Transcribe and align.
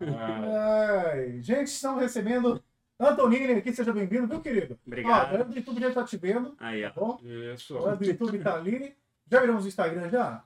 Ai, 0.00 1.40
gente, 1.40 1.68
estamos 1.68 2.02
recebendo 2.02 2.62
Antonini 2.98 3.54
aqui, 3.54 3.72
seja 3.72 3.92
bem-vindo, 3.92 4.26
viu, 4.26 4.40
querido? 4.40 4.78
Obrigado. 4.86 5.22
Ó, 5.22 5.26
galera 5.26 5.44
do 5.44 5.54
YouTube 5.56 5.80
já 5.80 5.92
tá 5.92 6.04
te 6.04 6.16
vendo, 6.16 6.54
Aí, 6.58 6.82
tá 6.82 6.92
ó. 6.96 7.00
bom? 7.00 7.20
Isso. 7.22 7.74
Galera 7.74 7.96
do 7.96 8.04
YouTube 8.04 8.38
tá 8.40 8.54
ali. 8.54 8.96
Já 9.30 9.40
viramos 9.40 9.64
o 9.64 9.68
Instagram 9.68 10.08
já? 10.10 10.44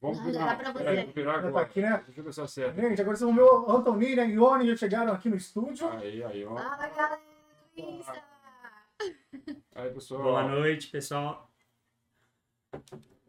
Vamos 0.00 0.18
Já 0.32 0.46
dá 0.46 0.56
pra 0.56 0.72
você. 0.72 0.78
Peraí, 0.78 1.04
vou 1.04 1.14
virar 1.14 1.32
Já 1.34 1.42
tá 1.42 1.48
agora. 1.48 1.64
aqui, 1.66 1.80
né? 1.80 2.02
Deixa 2.06 2.20
eu 2.20 2.24
ver 2.24 2.32
se 2.32 2.40
acerta. 2.40 2.80
Gente, 2.80 3.00
agora 3.00 3.16
vocês 3.16 3.26
vão 3.28 3.36
ver 3.36 3.42
o 3.50 3.76
Antonini 3.76 4.14
e 4.14 4.20
a 4.20 4.24
Ione 4.24 4.66
já 4.68 4.76
chegaram 4.76 5.12
aqui 5.12 5.28
no 5.28 5.36
estúdio. 5.36 5.88
Aí, 5.90 6.22
aí, 6.22 6.44
ó. 6.44 6.54
Fala, 6.56 6.76
galera 6.88 7.18
do 7.76 7.80
Insta. 7.82 8.22
Aí, 9.74 9.90
pessoal. 9.90 10.22
Boa 10.22 10.48
noite, 10.48 10.88
pessoal. 10.88 11.50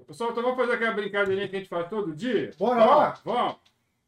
Pessoal, 0.06 0.32
então 0.32 0.44
vamos 0.44 0.58
fazer 0.58 0.74
aquela 0.74 0.94
brincadeirinha 0.94 1.48
que 1.48 1.56
a 1.56 1.60
gente 1.60 1.70
faz 1.70 1.90
todo 1.90 2.16
dia? 2.16 2.52
Bora 2.58 2.80
vamos, 2.80 2.96
lá? 2.98 3.14
Vamos. 3.24 3.56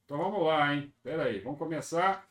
Então 0.10 0.18
vamos 0.18 0.44
lá, 0.44 0.74
hein? 0.74 0.92
Pera 1.04 1.26
aí, 1.26 1.38
vamos 1.38 1.60
começar 1.60 2.28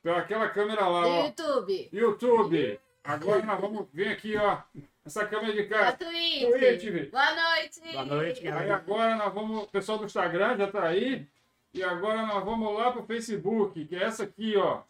pela 0.00 0.18
aquela 0.18 0.48
câmera 0.50 0.86
lá, 0.86 1.02
Do 1.02 1.08
ó. 1.08 1.24
YouTube. 1.26 1.88
YouTube. 1.92 2.80
Agora 3.02 3.42
nós 3.44 3.60
vamos 3.60 3.88
ver 3.92 4.10
aqui, 4.10 4.36
ó. 4.36 4.62
Essa 5.04 5.26
câmera 5.26 5.52
de 5.52 5.64
cá. 5.64 5.90
Twitch. 5.96 6.48
Twitch. 6.48 7.10
Boa 7.10 7.34
noite. 7.34 7.80
Boa 7.92 8.04
noite, 8.04 8.38
Aí 8.38 8.44
galera. 8.44 8.76
agora 8.76 9.16
nós 9.16 9.34
vamos. 9.34 9.64
O 9.64 9.66
pessoal 9.66 9.98
do 9.98 10.04
Instagram 10.04 10.56
já 10.58 10.70
tá 10.70 10.84
aí. 10.84 11.26
E 11.74 11.82
agora 11.82 12.24
nós 12.24 12.44
vamos 12.44 12.72
lá 12.78 12.92
pro 12.92 13.02
Facebook, 13.04 13.84
que 13.84 13.96
é 13.96 14.04
essa 14.04 14.22
aqui, 14.22 14.56
ó. 14.56 14.84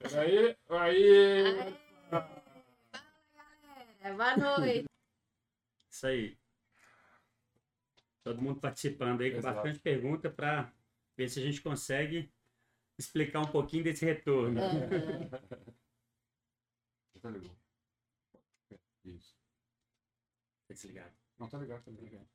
Peraí. 0.00 0.54
Aí. 0.68 1.74
É, 4.02 4.12
boa 4.12 4.36
noite. 4.36 4.84
Isso 5.90 6.06
aí. 6.06 6.36
Todo 8.22 8.42
mundo 8.42 8.60
participando 8.60 9.22
aí 9.22 9.30
com 9.30 9.38
Exato. 9.38 9.54
bastante 9.54 9.78
pergunta 9.78 10.28
para 10.28 10.70
ver 11.22 11.28
se 11.28 11.40
a 11.40 11.42
gente 11.42 11.60
consegue 11.60 12.30
explicar 12.98 13.40
um 13.40 13.50
pouquinho 13.50 13.84
desse 13.84 14.04
retorno. 14.04 14.60
É, 14.60 15.52
Tá 17.20 17.30
ligado. 17.30 17.56
Isso. 19.04 19.36
Tá 20.66 20.74
desligado. 20.74 21.12
Não, 21.38 21.48
tá 21.48 21.58
ligado, 21.58 21.84
tá 21.84 21.90
ligado. 21.92 22.26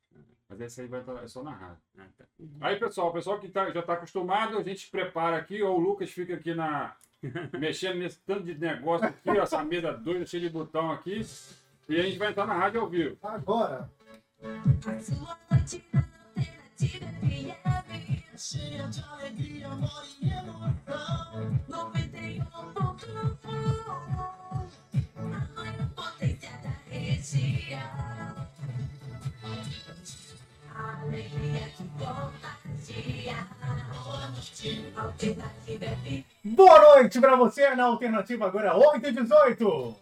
Mas 0.48 0.60
esse 0.62 0.80
aí 0.80 0.86
vai 0.86 1.00
estar 1.00 1.22
é 1.22 1.28
só 1.28 1.42
na 1.42 1.54
rádio. 1.54 1.82
Ah, 1.98 2.08
tá. 2.16 2.24
Aí, 2.62 2.78
pessoal, 2.78 3.10
o 3.10 3.12
pessoal 3.12 3.38
que 3.38 3.50
tá, 3.50 3.70
já 3.70 3.82
tá 3.82 3.92
acostumado, 3.92 4.56
a 4.56 4.62
gente 4.62 4.90
prepara 4.90 5.36
aqui, 5.36 5.62
ó, 5.62 5.70
o 5.72 5.78
Lucas 5.78 6.10
fica 6.10 6.34
aqui 6.34 6.54
na. 6.54 6.96
mexendo 7.58 7.98
nesse 7.98 8.20
tanto 8.20 8.44
de 8.44 8.54
negócio 8.54 9.08
aqui, 9.08 9.28
ó, 9.28 9.42
essa 9.42 9.62
mesa 9.62 9.92
doida, 9.92 10.24
cheia 10.24 10.44
de 10.44 10.48
botão 10.48 10.90
aqui. 10.90 11.20
E 11.88 11.96
a 11.98 12.02
gente 12.02 12.18
vai 12.18 12.30
entrar 12.30 12.46
na 12.46 12.54
rádio 12.54 12.80
ao 12.80 12.88
vivo. 12.88 13.18
Agora. 13.22 13.90
A 14.86 15.00
sua 15.00 15.36
Cheia 18.50 18.88
de 18.88 19.02
alegria, 19.02 19.68
amor 19.68 20.04
e 20.22 20.30
emoção 20.30 21.60
91.1 21.68 22.48
A 25.16 25.30
maior 25.54 25.88
potência 25.94 26.50
da 26.62 26.72
região 26.88 27.78
A 30.74 31.02
alegria 31.02 31.68
que 31.76 31.84
contagia 31.98 33.36
Boa 33.92 34.30
noite, 34.30 34.94
alternativa 34.96 35.84
FM 35.84 36.24
Boa 36.42 36.80
noite 36.80 37.20
pra 37.20 37.36
você 37.36 37.74
na 37.74 37.84
alternativa 37.84 38.46
agora, 38.46 38.74
8 38.74 39.08
e 39.08 39.12
18. 39.12 39.96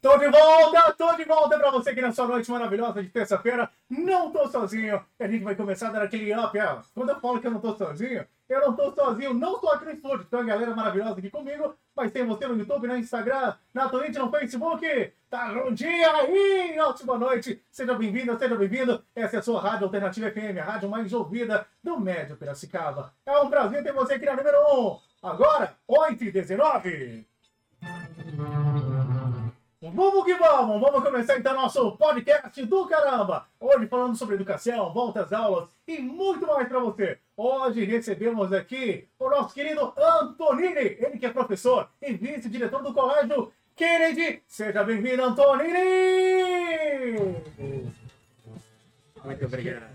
Tô 0.00 0.16
de 0.16 0.28
volta, 0.30 0.92
tô 0.94 1.14
de 1.14 1.24
volta 1.24 1.58
pra 1.58 1.70
você 1.70 1.90
aqui 1.90 2.00
nessa 2.00 2.26
noite 2.26 2.50
maravilhosa 2.50 3.02
de 3.02 3.10
terça-feira. 3.10 3.70
Não 3.88 4.30
tô 4.30 4.48
sozinho. 4.48 5.04
A 5.18 5.28
gente 5.28 5.44
vai 5.44 5.54
começar 5.54 5.88
a 5.88 5.92
dar 5.92 6.02
aquele 6.02 6.32
up. 6.34 6.58
ó. 6.58 6.80
Quando 6.94 7.10
eu 7.10 7.20
falo 7.20 7.38
que 7.38 7.46
eu 7.46 7.50
não 7.50 7.60
tô 7.60 7.76
sozinho, 7.76 8.26
eu 8.48 8.60
não 8.62 8.74
tô 8.74 8.90
sozinho. 8.92 9.34
Não 9.34 9.58
tô 9.60 9.68
aqui 9.68 9.84
no 9.84 9.90
estúdio. 9.90 10.24
Tem 10.24 10.38
uma 10.40 10.46
galera 10.46 10.74
maravilhosa 10.74 11.18
aqui 11.18 11.28
comigo. 11.28 11.74
Mas 11.94 12.12
tem 12.12 12.24
você 12.24 12.48
no 12.48 12.56
YouTube, 12.56 12.88
no 12.88 12.96
Instagram, 12.96 13.54
na 13.74 13.90
Twitch, 13.90 14.16
no 14.16 14.30
Facebook. 14.30 15.12
Tá 15.28 15.52
bom 15.52 15.70
dia 15.70 16.16
aí, 16.16 16.78
ótima 16.80 17.18
noite. 17.18 17.62
Seja 17.70 17.94
bem-vindo, 17.94 18.38
seja 18.38 18.56
bem-vindo. 18.56 19.04
Essa 19.14 19.36
é 19.36 19.38
a 19.40 19.42
sua 19.42 19.60
Rádio 19.60 19.84
Alternativa 19.84 20.30
FM, 20.30 20.58
a 20.60 20.64
rádio 20.64 20.88
mais 20.88 21.12
ouvida 21.12 21.66
do 21.84 22.00
Médio 22.00 22.38
Piracicaba. 22.38 23.12
É 23.26 23.38
um 23.38 23.50
prazer 23.50 23.82
ter 23.82 23.92
você 23.92 24.14
aqui 24.14 24.24
na 24.24 24.34
número 24.34 24.58
1. 25.22 25.28
Agora, 25.28 25.74
8 25.86 26.24
e 26.24 26.32
19. 26.32 27.29
Vamos 29.92 30.24
que 30.24 30.34
vamos! 30.34 30.80
Vamos 30.80 31.02
começar 31.02 31.36
então 31.36 31.54
nosso 31.54 31.96
podcast 31.96 32.64
do 32.64 32.86
caramba! 32.86 33.48
Hoje 33.58 33.88
falando 33.88 34.16
sobre 34.16 34.36
educação, 34.36 34.92
volta 34.92 35.22
às 35.22 35.32
aulas 35.32 35.68
e 35.86 35.98
muito 35.98 36.46
mais 36.46 36.68
para 36.68 36.78
você. 36.78 37.18
Hoje 37.36 37.84
recebemos 37.84 38.52
aqui 38.52 39.08
o 39.18 39.28
nosso 39.28 39.52
querido 39.52 39.92
Antonini, 39.96 40.96
ele 40.98 41.18
que 41.18 41.26
é 41.26 41.30
professor 41.30 41.88
e 42.00 42.12
vice-diretor 42.12 42.82
do 42.82 42.94
Colégio 42.94 43.52
Kennedy. 43.74 44.42
Seja 44.46 44.84
bem-vindo, 44.84 45.24
Antonini! 45.24 45.74
Muito 49.24 49.44
obrigado. 49.44 49.90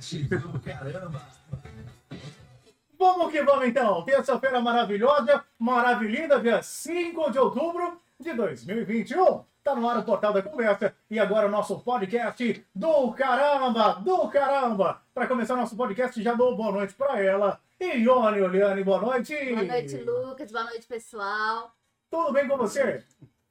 Vamos 3.00 3.32
que 3.32 3.44
vamos 3.44 3.68
então! 3.68 4.04
Terça-feira 4.04 4.60
maravilhosa, 4.60 5.44
maravilhosa, 5.58 6.42
dia 6.42 6.62
5 6.62 7.32
de 7.32 7.40
outubro 7.40 8.02
de 8.20 8.34
2021. 8.34 9.55
Tá 9.66 9.74
no 9.74 9.90
ar 9.90 9.98
o 9.98 10.04
Portal 10.04 10.32
da 10.32 10.44
Conversa 10.44 10.96
e 11.10 11.18
agora 11.18 11.48
o 11.48 11.50
nosso 11.50 11.80
podcast 11.80 12.64
do 12.76 13.12
caramba, 13.14 13.94
do 13.96 14.30
caramba. 14.30 15.02
Para 15.12 15.26
começar 15.26 15.56
nosso 15.56 15.76
podcast, 15.76 16.22
já 16.22 16.36
dou 16.36 16.56
boa 16.56 16.72
noite 16.72 16.94
para 16.94 17.20
ela. 17.20 17.60
Ione 17.82 18.44
Oliane, 18.44 18.84
boa 18.84 19.02
noite. 19.02 19.34
Boa 19.34 19.64
noite, 19.64 19.98
Lucas. 19.98 20.52
Boa 20.52 20.66
noite, 20.66 20.86
pessoal. 20.86 21.76
Tudo 22.12 22.32
bem 22.32 22.48
com 22.48 22.58
você? 22.58 23.04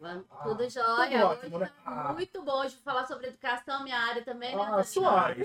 Vamos- 0.05 0.25
Ah, 0.31 0.37
Tudo 0.43 0.57
tudo 0.59 0.69
jóia. 0.71 1.27
ótimo, 1.27 1.57
Hoje 1.57 1.65
né? 1.65 1.73
tá 1.83 1.91
Ah. 2.11 2.13
muito 2.13 2.43
bom 2.43 2.61
hoje 2.61 2.77
falar 2.85 3.07
sobre 3.07 3.29
educação, 3.29 3.83
minha 3.83 3.99
área 3.99 4.23
também, 4.23 4.55
né? 4.55 4.61
Ah, 4.63 4.67
Antônio? 4.67 4.85
sua 4.85 5.21
área. 5.21 5.43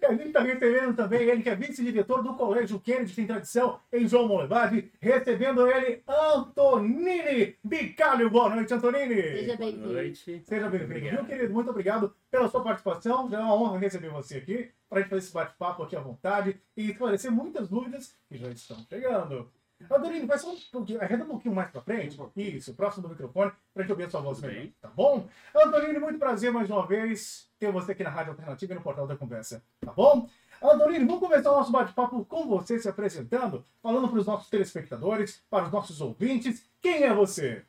E 0.00 0.04
a 0.04 0.10
gente 0.12 0.26
está 0.26 0.40
recebendo 0.40 0.96
também 0.96 1.22
ele, 1.22 1.42
que 1.44 1.48
é 1.48 1.54
vice-diretor 1.54 2.22
do 2.24 2.34
Colégio 2.34 2.80
Kennedy, 2.80 3.14
tem 3.14 3.26
tradição 3.26 3.78
em 3.92 4.06
João 4.08 4.26
Molevade, 4.26 4.90
recebendo 5.00 5.66
ele, 5.70 6.02
Antonini 6.08 7.56
Bicalho. 7.62 8.28
Boa 8.30 8.48
noite, 8.54 8.74
Antonini. 8.74 9.14
Seja 9.22 9.46
Boa 9.46 9.58
bem-vindo. 9.58 9.92
noite. 9.92 10.42
Seja 10.44 10.68
bem-vindo, 10.68 11.10
viu, 11.10 11.24
querido? 11.24 11.54
Muito 11.54 11.70
obrigado 11.70 12.14
pela 12.30 12.48
sua 12.48 12.62
participação. 12.62 13.30
Já 13.30 13.38
é 13.38 13.42
uma 13.42 13.54
honra 13.54 13.78
receber 13.78 14.08
você 14.10 14.38
aqui 14.38 14.70
para 14.88 14.98
a 14.98 15.00
gente 15.02 15.10
fazer 15.10 15.22
esse 15.22 15.32
bate-papo 15.32 15.82
aqui 15.82 15.96
à 15.96 16.00
vontade 16.00 16.60
e 16.76 16.90
esclarecer 16.90 17.30
muitas 17.30 17.68
dúvidas 17.68 18.14
que 18.28 18.36
já 18.36 18.48
estão 18.48 18.76
chegando. 18.88 19.50
Antonini, 19.90 20.26
vai 20.26 20.38
só 20.38 20.52
um 20.52 20.56
pouquinho, 20.72 21.00
arreda 21.00 21.24
um 21.24 21.28
pouquinho 21.28 21.54
mais 21.54 21.70
para 21.70 21.82
frente. 21.82 22.18
Isso, 22.36 22.74
próximo 22.74 23.02
do 23.02 23.10
microfone, 23.10 23.52
para 23.72 23.82
a 23.82 23.86
gente 23.86 23.92
ouvir 23.92 24.04
a 24.04 24.10
sua 24.10 24.20
voz 24.20 24.40
melhor. 24.40 24.54
bem. 24.56 24.74
Tá 24.80 24.88
bom? 24.88 25.28
Antonini, 25.54 25.98
muito 25.98 26.18
prazer 26.18 26.52
mais 26.52 26.70
uma 26.70 26.86
vez 26.86 27.48
ter 27.58 27.70
você 27.70 27.92
aqui 27.92 28.02
na 28.02 28.10
Rádio 28.10 28.32
Alternativa 28.32 28.72
e 28.72 28.76
no 28.76 28.82
Portal 28.82 29.06
da 29.06 29.16
Conversa. 29.16 29.62
Tá 29.80 29.92
bom? 29.92 30.28
Antonini, 30.62 31.04
vamos 31.04 31.20
começar 31.20 31.52
o 31.52 31.56
nosso 31.56 31.70
bate-papo 31.70 32.24
com 32.24 32.46
você 32.48 32.78
se 32.78 32.88
apresentando, 32.88 33.64
falando 33.82 34.08
para 34.08 34.18
os 34.18 34.26
nossos 34.26 34.48
telespectadores, 34.48 35.42
para 35.50 35.66
os 35.66 35.72
nossos 35.72 36.00
ouvintes. 36.00 36.64
Quem 36.80 37.02
é 37.04 37.12
você? 37.12 37.62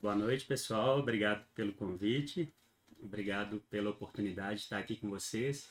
Boa 0.00 0.14
noite, 0.14 0.46
pessoal. 0.46 0.98
Obrigado 0.98 1.44
pelo 1.54 1.72
convite. 1.74 2.52
Obrigado 3.02 3.62
pela 3.68 3.90
oportunidade 3.90 4.56
de 4.56 4.62
estar 4.62 4.78
aqui 4.78 4.96
com 4.96 5.10
vocês. 5.10 5.68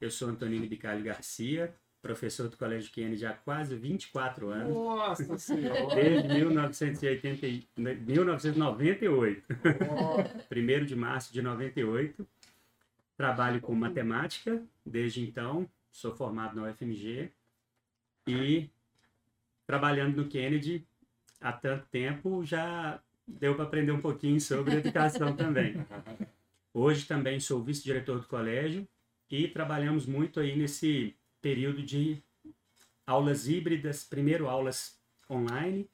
Eu 0.00 0.10
sou 0.10 0.28
Antonino 0.28 0.66
Bicalho 0.66 1.02
Garcia, 1.02 1.74
professor 2.06 2.48
do 2.48 2.56
Colégio 2.56 2.92
Kennedy 2.92 3.26
há 3.26 3.32
quase 3.32 3.74
24 3.74 4.48
anos. 4.50 4.72
Nossa 4.72 5.38
Senhora! 5.38 5.94
Desde 5.94 6.28
1980, 6.28 7.46
e- 7.46 7.66
1998. 7.76 9.42
1 10.50 10.84
de 10.84 10.96
março 10.96 11.32
de 11.32 11.42
98. 11.42 12.26
Trabalho 13.16 13.60
com 13.60 13.74
matemática 13.74 14.62
desde 14.84 15.20
então. 15.22 15.68
Sou 15.90 16.14
formado 16.14 16.54
na 16.54 16.68
UFMG. 16.68 17.30
E 18.28 18.70
trabalhando 19.66 20.16
no 20.16 20.28
Kennedy 20.28 20.86
há 21.40 21.52
tanto 21.52 21.86
tempo, 21.86 22.44
já 22.44 23.00
deu 23.26 23.54
para 23.56 23.64
aprender 23.64 23.90
um 23.92 24.00
pouquinho 24.00 24.40
sobre 24.40 24.76
educação 24.76 25.34
também. 25.34 25.84
Hoje 26.72 27.06
também 27.06 27.40
sou 27.40 27.62
vice-diretor 27.62 28.20
do 28.20 28.28
colégio 28.28 28.86
e 29.30 29.48
trabalhamos 29.48 30.06
muito 30.06 30.38
aí 30.38 30.56
nesse 30.56 31.16
período 31.46 31.80
de 31.80 32.20
aulas 33.06 33.46
híbridas, 33.46 34.02
primeiro 34.02 34.48
aulas 34.48 34.98
online 35.30 35.88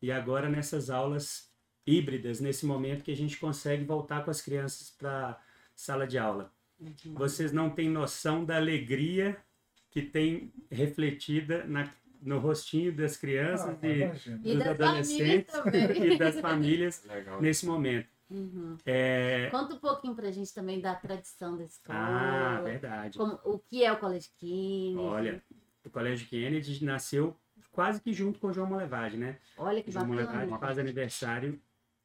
e 0.00 0.10
agora 0.10 0.48
nessas 0.48 0.88
aulas 0.88 1.52
híbridas, 1.86 2.40
nesse 2.40 2.64
momento 2.64 3.04
que 3.04 3.10
a 3.10 3.16
gente 3.16 3.36
consegue 3.36 3.84
voltar 3.84 4.24
com 4.24 4.30
as 4.30 4.40
crianças 4.40 4.88
para 4.88 5.38
sala 5.76 6.06
de 6.06 6.16
aula. 6.16 6.50
Vocês 7.12 7.52
não 7.52 7.68
têm 7.68 7.90
noção 7.90 8.46
da 8.46 8.56
alegria 8.56 9.36
que 9.90 10.00
tem 10.00 10.50
refletida 10.70 11.64
na, 11.64 11.86
no 12.22 12.38
rostinho 12.38 12.90
das 12.90 13.14
crianças 13.14 13.76
Ah, 13.82 13.86
e. 13.86 14.52
E 14.52 14.56
dos 14.56 14.66
adolescentes 14.66 15.54
e 16.02 16.16
das 16.16 16.40
famílias 16.40 17.04
Legal. 17.04 17.42
nesse 17.42 17.66
momento. 17.66 18.08
Uhum. 18.30 18.76
É... 18.86 19.48
Conta 19.50 19.74
um 19.74 19.78
pouquinho 19.78 20.14
pra 20.14 20.30
gente 20.30 20.52
também 20.52 20.80
da 20.80 20.94
tradição 20.94 21.56
da 21.56 21.64
escola. 21.64 21.98
Ah, 21.98 22.60
verdade. 22.62 23.18
como- 23.18 23.38
o 23.44 23.58
que 23.58 23.84
é 23.84 23.92
o 23.92 23.98
Colégio 23.98 24.30
Kine. 24.38 24.96
Olha, 24.98 25.42
o 25.84 25.90
Colégio 25.90 26.28
Kennedy 26.28 26.84
nasceu 26.84 27.36
quase 27.70 28.00
que 28.00 28.12
junto 28.12 28.38
com 28.40 28.48
o 28.48 28.52
João 28.52 28.66
Molevade, 28.68 29.16
né? 29.16 29.38
Olha 29.56 29.82
que 29.82 29.90
João 29.90 30.06
Molevade 30.06 30.50
faz 30.58 30.78
aniversário 30.78 31.60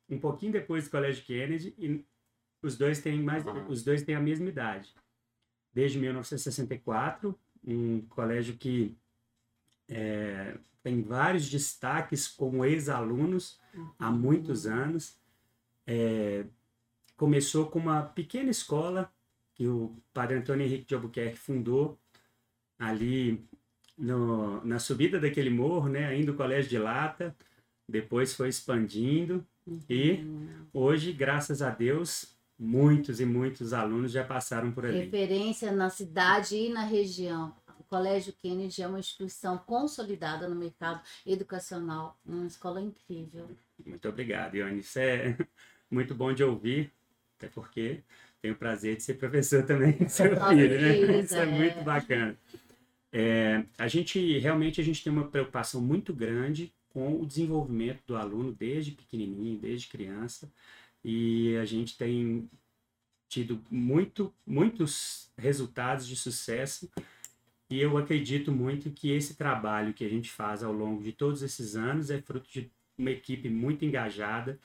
um 0.09 0.19
pouquinho 0.19 0.51
depois 0.51 0.85
do 0.85 0.91
Colégio 0.91 1.23
Kennedy 1.23 1.73
e 1.77 2.05
os 2.61 2.77
dois 2.77 2.99
têm 3.01 3.21
mais, 3.21 3.45
Aham. 3.45 3.67
os 3.69 3.83
dois 3.83 4.03
têm 4.03 4.15
a 4.15 4.19
mesma 4.19 4.49
idade. 4.49 4.93
Desde 5.73 5.99
1964, 5.99 7.39
um 7.63 8.01
colégio 8.09 8.57
que 8.57 8.97
é, 9.87 10.57
tem 10.83 11.01
vários 11.01 11.49
destaques 11.49 12.27
como 12.27 12.65
ex-alunos 12.65 13.59
há 13.97 14.11
muitos 14.11 14.65
anos. 14.65 15.17
É, 15.91 16.45
começou 17.17 17.65
com 17.65 17.79
uma 17.79 18.03
pequena 18.03 18.51
escola 18.51 19.11
que 19.55 19.67
o 19.67 19.95
padre 20.13 20.37
Antônio 20.37 20.65
Henrique 20.65 20.85
de 20.85 20.93
Albuquerque 20.93 21.35
fundou 21.35 21.99
ali 22.77 23.43
no, 23.97 24.63
na 24.63 24.77
subida 24.77 25.19
daquele 25.19 25.49
morro, 25.49 25.89
né, 25.89 26.05
ainda 26.05 26.31
o 26.31 26.35
Colégio 26.35 26.69
de 26.69 26.77
Lata, 26.77 27.35
depois 27.87 28.35
foi 28.35 28.49
expandindo 28.49 29.43
e 29.89 30.23
hoje, 30.71 31.11
graças 31.11 31.61
a 31.61 31.69
Deus, 31.69 32.37
muitos 32.57 33.19
e 33.19 33.25
muitos 33.25 33.73
alunos 33.73 34.11
já 34.11 34.23
passaram 34.23 34.71
por 34.71 34.85
ali. 34.85 34.99
Referência 34.99 35.71
na 35.71 35.89
cidade 35.89 36.55
e 36.55 36.69
na 36.69 36.83
região. 36.83 37.55
O 37.79 37.83
Colégio 37.83 38.33
Kennedy 38.33 38.81
é 38.81 38.87
uma 38.87 38.99
instituição 38.99 39.57
consolidada 39.57 40.47
no 40.47 40.55
mercado 40.55 41.01
educacional, 41.25 42.19
uma 42.25 42.45
escola 42.45 42.79
incrível. 42.79 43.49
Muito 43.83 44.07
obrigado, 44.07 44.55
Ione. 44.55 44.79
Isso 44.79 44.99
é 44.99 45.35
muito 45.89 46.13
bom 46.13 46.33
de 46.33 46.43
ouvir, 46.43 46.91
até 47.37 47.47
porque 47.47 48.01
tenho 48.41 48.53
o 48.53 48.57
prazer 48.57 48.95
de 48.95 49.03
ser 49.03 49.15
professor 49.15 49.63
também 49.65 49.93
do 49.93 50.09
seu 50.09 50.35
filho, 50.47 50.81
né? 50.81 51.19
Isso 51.19 51.35
é, 51.35 51.43
é. 51.43 51.45
muito 51.45 51.83
bacana. 51.83 52.37
É, 53.11 53.63
a 53.77 53.87
gente, 53.87 54.37
realmente, 54.39 54.79
a 54.79 54.83
gente 54.83 55.03
tem 55.03 55.11
uma 55.11 55.27
preocupação 55.27 55.81
muito 55.81 56.13
grande 56.13 56.71
com 56.89 57.19
o 57.19 57.25
desenvolvimento 57.25 58.01
do 58.05 58.15
aluno 58.15 58.51
desde 58.51 58.91
pequenininho, 58.91 59.59
desde 59.59 59.87
criança, 59.87 60.51
e 61.03 61.55
a 61.57 61.65
gente 61.65 61.97
tem 61.97 62.49
tido 63.27 63.61
muito, 63.69 64.33
muitos 64.45 65.31
resultados 65.37 66.07
de 66.07 66.15
sucesso 66.15 66.89
e 67.69 67.79
eu 67.79 67.97
acredito 67.97 68.51
muito 68.51 68.89
que 68.89 69.11
esse 69.11 69.35
trabalho 69.35 69.93
que 69.93 70.03
a 70.03 70.09
gente 70.09 70.31
faz 70.31 70.63
ao 70.63 70.73
longo 70.73 71.03
de 71.03 71.11
todos 71.11 71.43
esses 71.43 71.75
anos 71.75 72.09
é 72.09 72.19
fruto 72.19 72.49
de 72.49 72.69
uma 72.97 73.11
equipe 73.11 73.47
muito 73.47 73.85
engajada, 73.85 74.59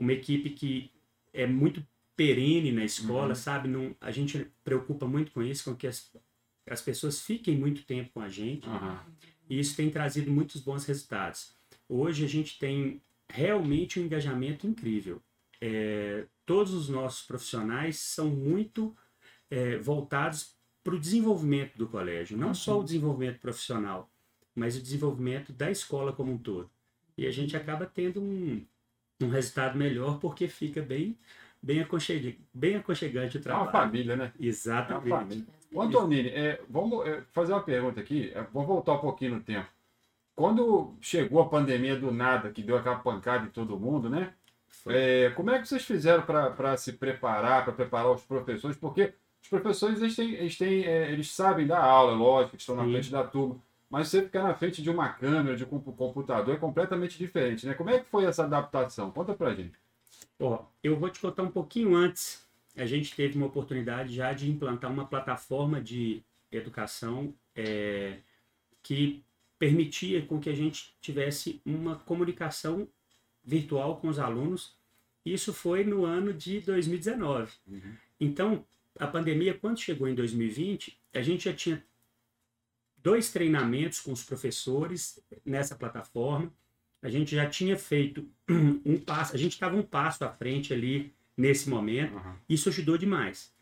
uma 0.00 0.12
equipe 0.12 0.50
que 0.50 0.90
é 1.32 1.46
muito 1.46 1.86
perene 2.16 2.72
na 2.72 2.84
escola, 2.84 3.28
Uhum. 3.28 3.34
sabe? 3.34 3.68
Não, 3.68 3.94
a 4.00 4.10
gente 4.10 4.46
preocupa 4.64 5.06
muito 5.06 5.30
com 5.30 5.42
isso, 5.42 5.64
com 5.64 5.76
que 5.76 5.86
as, 5.86 6.10
as 6.68 6.82
pessoas 6.82 7.20
fiquem 7.22 7.56
muito 7.56 7.84
tempo 7.84 8.10
com 8.12 8.20
a 8.20 8.28
gente. 8.28 8.66
Aham. 8.68 9.04
E 9.48 9.58
isso 9.60 9.76
tem 9.76 9.90
trazido 9.90 10.30
muitos 10.30 10.60
bons 10.60 10.84
resultados. 10.84 11.54
Hoje 11.88 12.24
a 12.24 12.28
gente 12.28 12.58
tem 12.58 13.00
realmente 13.28 14.00
um 14.00 14.04
engajamento 14.04 14.66
incrível. 14.66 15.22
É, 15.60 16.26
todos 16.46 16.72
os 16.72 16.88
nossos 16.88 17.26
profissionais 17.26 17.98
são 17.98 18.28
muito 18.30 18.96
é, 19.50 19.76
voltados 19.78 20.54
para 20.82 20.94
o 20.94 20.98
desenvolvimento 20.98 21.76
do 21.76 21.86
colégio, 21.86 22.36
não 22.38 22.54
só 22.54 22.80
o 22.80 22.84
desenvolvimento 22.84 23.38
profissional, 23.38 24.10
mas 24.54 24.76
o 24.76 24.82
desenvolvimento 24.82 25.52
da 25.52 25.70
escola 25.70 26.12
como 26.12 26.32
um 26.32 26.38
todo. 26.38 26.70
E 27.18 27.26
a 27.26 27.30
gente 27.30 27.56
acaba 27.56 27.84
tendo 27.86 28.20
um, 28.22 28.64
um 29.20 29.28
resultado 29.28 29.76
melhor 29.76 30.18
porque 30.18 30.48
fica 30.48 30.80
bem, 30.82 31.16
bem, 31.62 31.80
aconchegante, 31.80 32.40
bem 32.52 32.76
aconchegante 32.76 33.36
o 33.36 33.38
É 33.38 33.52
uma 33.54 33.64
trabalho. 33.66 33.70
família, 33.70 34.16
né? 34.16 34.32
É 34.34 34.38
uma 34.38 34.46
Exatamente. 34.48 35.08
família. 35.08 35.46
Ô, 35.72 35.82
Antonini, 35.82 36.28
é, 36.30 36.60
vamos 36.68 37.06
é, 37.06 37.22
fazer 37.32 37.52
uma 37.52 37.62
pergunta 37.62 38.00
aqui. 38.00 38.32
é, 38.34 38.42
vamos 38.52 38.68
voltar 38.68 38.94
um 38.94 38.98
pouquinho 38.98 39.36
no 39.36 39.40
tempo. 39.40 39.68
Quando 40.34 40.94
chegou 41.00 41.40
a 41.42 41.48
pandemia 41.48 41.96
do 41.96 42.10
nada, 42.10 42.50
que 42.50 42.62
deu 42.62 42.76
aquela 42.76 42.96
pancada 42.96 43.44
em 43.46 43.50
todo 43.50 43.78
mundo, 43.78 44.08
né? 44.08 44.32
É, 44.86 45.30
como 45.30 45.50
é 45.50 45.58
que 45.60 45.68
vocês 45.68 45.84
fizeram 45.84 46.22
para 46.22 46.76
se 46.76 46.94
preparar, 46.94 47.64
para 47.64 47.72
preparar 47.72 48.10
os 48.10 48.22
professores? 48.22 48.76
Porque 48.76 49.12
os 49.42 49.48
professores, 49.48 50.00
eles, 50.00 50.16
têm, 50.16 50.32
eles, 50.34 50.56
têm, 50.56 50.84
é, 50.84 51.10
eles 51.12 51.30
sabem 51.30 51.66
dar 51.66 51.82
aula, 51.82 52.12
lógico, 52.12 52.56
estão 52.56 52.74
na 52.76 52.84
Sim. 52.84 52.92
frente 52.92 53.10
da 53.10 53.24
turma. 53.24 53.60
Mas 53.90 54.06
você 54.06 54.22
ficar 54.22 54.44
na 54.44 54.54
frente 54.54 54.80
de 54.80 54.88
uma 54.88 55.08
câmera, 55.08 55.56
de 55.56 55.64
um 55.64 55.80
computador, 55.80 56.54
é 56.54 56.58
completamente 56.58 57.18
diferente, 57.18 57.66
né? 57.66 57.74
Como 57.74 57.90
é 57.90 57.98
que 57.98 58.08
foi 58.08 58.24
essa 58.24 58.44
adaptação? 58.44 59.10
Conta 59.10 59.34
pra 59.34 59.52
gente. 59.52 59.76
Ó, 60.38 60.64
eu 60.82 60.96
vou 60.96 61.10
te 61.10 61.18
contar 61.18 61.42
um 61.42 61.50
pouquinho 61.50 61.96
antes. 61.96 62.46
A 62.76 62.86
gente 62.86 63.14
teve 63.16 63.36
uma 63.36 63.48
oportunidade 63.48 64.14
já 64.14 64.32
de 64.32 64.48
implantar 64.48 64.92
uma 64.92 65.04
plataforma 65.06 65.80
de 65.80 66.22
educação 66.52 67.34
é, 67.54 68.18
que 68.80 69.24
permitia 69.58 70.24
com 70.24 70.38
que 70.38 70.48
a 70.48 70.54
gente 70.54 70.94
tivesse 71.00 71.60
uma 71.66 71.96
comunicação 71.96 72.88
virtual 73.42 73.96
com 73.96 74.06
os 74.06 74.20
alunos. 74.20 74.76
Isso 75.26 75.52
foi 75.52 75.82
no 75.82 76.04
ano 76.04 76.32
de 76.32 76.60
2019. 76.60 77.52
Então, 78.20 78.64
a 78.98 79.06
pandemia, 79.06 79.52
quando 79.52 79.80
chegou 79.80 80.06
em 80.06 80.14
2020, 80.14 80.96
a 81.12 81.22
gente 81.22 81.44
já 81.44 81.52
tinha 81.52 81.84
dois 83.02 83.30
treinamentos 83.30 84.00
com 84.00 84.12
os 84.12 84.22
professores 84.22 85.18
nessa 85.44 85.74
plataforma. 85.74 86.52
A 87.02 87.08
gente 87.08 87.34
já 87.34 87.48
tinha 87.48 87.76
feito 87.76 88.28
um 88.84 88.98
passo, 88.98 89.34
a 89.34 89.38
gente 89.38 89.52
estava 89.52 89.76
um 89.76 89.82
passo 89.82 90.24
à 90.24 90.30
frente 90.30 90.72
ali 90.72 91.12
nesse 91.36 91.68
momento. 91.68 92.16
Aham. 92.16 92.36
Isso 92.48 92.68
ajudou 92.68 92.98
demais. 92.98 93.54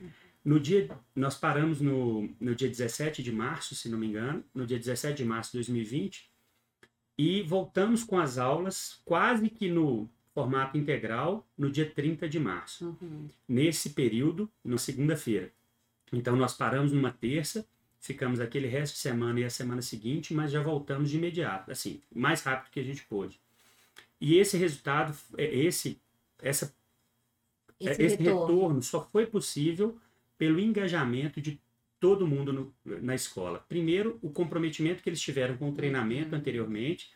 No 0.45 0.59
dia, 0.59 0.89
nós 1.15 1.37
paramos 1.37 1.81
no, 1.81 2.29
no 2.41 2.55
dia 2.55 2.69
17 2.69 3.23
de 3.23 3.31
março, 3.33 3.75
se 3.75 3.89
não 3.89 3.99
me 3.99 4.07
engano, 4.07 4.43
no 4.55 4.67
dia 4.67 4.79
17 4.79 5.17
de 5.19 5.25
março 5.25 5.53
de 5.53 5.59
2020, 5.59 6.31
e 7.17 7.43
voltamos 7.43 8.03
com 8.05 8.19
as 8.19 8.39
aulas 8.39 9.01
quase 9.05 9.51
que 9.51 9.69
no 9.69 10.09
formato 10.33 10.79
integral 10.79 11.47
no 11.57 11.69
dia 11.71 11.89
30 11.91 12.29
de 12.29 12.39
março 12.39 12.97
Uhum. 13.03 13.29
nesse 13.47 13.91
período, 13.91 14.49
na 14.65 14.79
segunda-feira. 14.79 15.53
Então 16.13 16.35
nós 16.37 16.55
paramos 16.55 16.93
numa 16.93 17.11
terça, 17.13 17.67
ficamos 18.01 18.41
aquele 18.41 18.67
resto 18.69 18.95
de 18.95 19.01
semana 19.01 19.41
e 19.41 19.45
a 19.45 19.51
semana 19.51 19.83
seguinte, 19.83 20.33
mas 20.35 20.51
já 20.53 20.63
voltamos 20.63 21.11
de 21.11 21.17
imediato, 21.17 21.71
assim, 21.71 22.01
mais 22.15 22.43
rápido 22.43 22.71
que 22.71 22.81
a 22.81 22.85
gente 22.85 23.03
pôde. 23.05 23.41
E 24.21 24.37
esse 24.39 24.57
resultado, 24.57 25.17
é, 25.37 25.45
esse, 25.45 26.01
essa, 26.41 26.75
é, 27.81 27.91
Esse, 27.93 28.03
esse 28.03 28.17
retorno. 28.17 28.41
retorno 28.47 28.83
só 28.83 29.05
foi 29.11 29.27
possível 29.27 29.99
pelo 30.37 30.59
engajamento 30.61 31.41
de 31.41 31.61
todo 32.01 32.27
mundo 32.27 32.53
no- 32.53 32.75
na 32.85 33.15
escola. 33.15 33.65
Primeiro, 33.69 34.19
o 34.23 34.31
comprometimento 34.31 35.03
que 35.03 35.09
eles 35.09 35.21
tiveram 35.21 35.57
com 35.57 35.69
o 35.71 35.75
treinamento 35.75 36.35
anteriormente, 36.35 37.11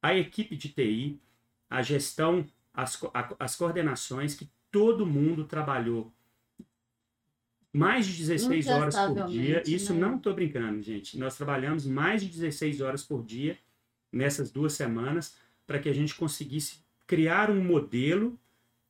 a 0.00 0.14
equipe 0.16 0.56
de 0.56 0.68
TI, 0.68 1.20
a 1.68 1.82
gestão, 1.82 2.46
as, 2.72 3.00
as 3.38 3.56
coordenações, 3.56 4.34
que 4.34 4.48
todo 4.70 5.06
mundo 5.06 5.44
trabalhou 5.44 6.12
mais 7.76 8.06
de 8.06 8.16
16 8.16 8.68
horas 8.68 8.96
por 8.96 9.26
dia. 9.28 9.62
Isso 9.66 9.92
né? 9.92 10.00
não 10.00 10.16
estou 10.16 10.34
brincando, 10.34 10.80
gente. 10.80 11.18
Nós 11.18 11.36
trabalhamos 11.36 11.84
mais 11.84 12.22
de 12.22 12.28
16 12.28 12.80
horas 12.80 13.04
por 13.04 13.22
dia 13.22 13.58
nessas 14.10 14.50
duas 14.50 14.72
semanas 14.72 15.36
para 15.66 15.78
que 15.78 15.88
a 15.88 15.92
gente 15.92 16.14
conseguisse 16.14 16.78
criar 17.06 17.50
um 17.50 17.62
modelo 17.62 18.38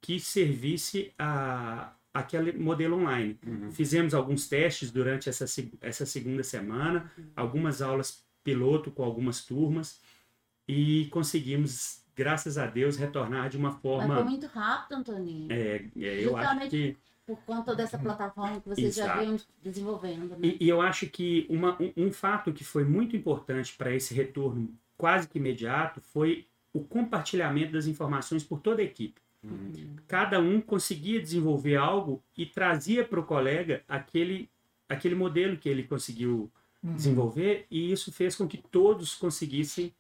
que 0.00 0.20
servisse 0.20 1.12
a 1.18 1.92
aquele 2.14 2.52
modelo 2.52 2.96
online. 2.96 3.38
Uhum. 3.46 3.70
Fizemos 3.70 4.14
alguns 4.14 4.48
testes 4.48 4.90
durante 4.90 5.28
essa, 5.28 5.44
essa 5.82 6.06
segunda 6.06 6.42
semana, 6.42 7.12
algumas 7.34 7.82
aulas 7.82 8.24
piloto 8.42 8.90
com 8.90 9.02
algumas 9.02 9.44
turmas 9.44 10.00
e 10.66 11.06
conseguimos, 11.10 12.02
graças 12.14 12.56
a 12.56 12.66
Deus, 12.66 12.96
retornar 12.96 13.50
de 13.50 13.58
uma 13.58 13.72
Mas 13.72 13.80
foi 13.82 13.90
forma. 13.90 14.22
muito 14.24 14.46
rápido, 14.46 14.96
Antoninho. 14.96 15.52
é, 15.52 15.84
é, 15.94 16.24
eu 16.24 16.36
acho 16.38 16.70
que 16.70 16.96
Por 17.26 17.38
conta 17.44 17.74
dessa 17.74 17.98
plataforma 17.98 18.60
que 18.60 18.68
vocês 18.68 18.94
já 18.94 19.04
Exato. 19.04 19.20
vinham 19.20 19.40
desenvolvendo, 19.62 20.28
né? 20.28 20.38
E, 20.42 20.64
e 20.64 20.68
eu 20.68 20.80
acho 20.80 21.08
que 21.08 21.44
uma- 21.50 21.76
um, 21.82 22.06
um 22.06 22.12
fato 22.12 22.52
que 22.52 22.62
foi 22.62 22.84
muito 22.84 23.16
importante 23.16 23.74
para 23.76 23.92
esse 23.94 24.14
retorno 24.14 24.72
quase 24.96 25.28
que 25.28 25.38
imediato 25.38 26.00
foi 26.00 26.46
o 26.72 26.80
compartilhamento 26.84 27.72
das 27.72 27.86
informações 27.86 28.44
por 28.44 28.60
toda 28.60 28.80
a 28.80 28.84
equipe. 28.84 29.20
Cada 30.06 30.40
um 30.40 30.60
conseguia 30.60 31.20
desenvolver 31.20 31.76
algo 31.76 32.22
e 32.36 32.46
trazia 32.46 33.04
para 33.04 33.20
o 33.20 33.24
colega 33.24 33.82
aquele, 33.88 34.48
aquele 34.88 35.14
modelo 35.14 35.56
que 35.56 35.68
ele 35.68 35.82
conseguiu 35.84 36.50
desenvolver, 36.82 37.66
e 37.70 37.90
isso 37.92 38.12
fez 38.12 38.36
com 38.36 38.46
que 38.46 38.58
todos 38.58 39.14
conseguissem 39.14 39.92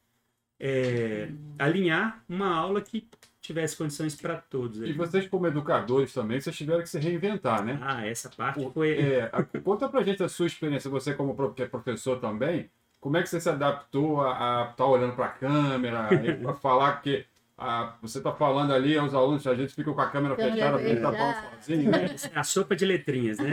é, 0.58 1.28
alinhar 1.58 2.24
uma 2.28 2.48
aula 2.54 2.80
que 2.80 3.06
tivesse 3.46 3.76
condições 3.76 4.14
para 4.14 4.36
todos. 4.36 4.80
E 4.80 4.84
ali. 4.84 4.92
vocês, 4.92 5.28
como 5.28 5.46
educadores 5.46 6.12
também, 6.12 6.40
vocês 6.40 6.56
tiveram 6.56 6.82
que 6.82 6.88
se 6.88 6.98
reinventar, 6.98 7.64
né? 7.64 7.78
Ah, 7.82 8.06
essa 8.06 8.28
parte 8.28 8.68
foi. 8.72 8.98
É, 8.98 9.30
a- 9.32 9.42
conta 9.60 9.88
pra 9.88 10.02
gente 10.02 10.22
a 10.22 10.28
sua 10.28 10.46
experiência, 10.46 10.90
você 10.90 11.14
como 11.14 11.34
que 11.52 11.62
é 11.62 11.66
professor 11.66 12.18
também, 12.18 12.70
como 13.00 13.16
é 13.16 13.22
que 13.22 13.28
você 13.28 13.40
se 13.40 13.48
adaptou 13.48 14.20
a 14.22 14.68
estar 14.70 14.84
olhando 14.86 15.14
para 15.14 15.26
a 15.26 15.30
câmera, 15.30 16.08
a 16.48 16.54
falar 16.60 17.00
que 17.02 17.24
ah, 17.58 17.94
você 18.02 18.20
tá 18.20 18.32
falando 18.32 18.72
ali 18.74 18.98
aos 18.98 19.14
alunos, 19.14 19.46
a 19.46 19.54
gente 19.54 19.74
fica 19.74 19.90
com 19.90 20.00
a 20.00 20.10
câmera 20.10 20.36
fechada, 20.36 20.76
porque 20.76 20.96
tá 20.96 21.10
fechada. 21.10 21.16
falando 21.16 21.54
sozinho, 21.54 21.90
né? 21.90 22.16
É 22.34 22.38
a 22.38 22.44
sopa 22.44 22.76
de 22.76 22.84
letrinhas, 22.84 23.38
né? 23.38 23.50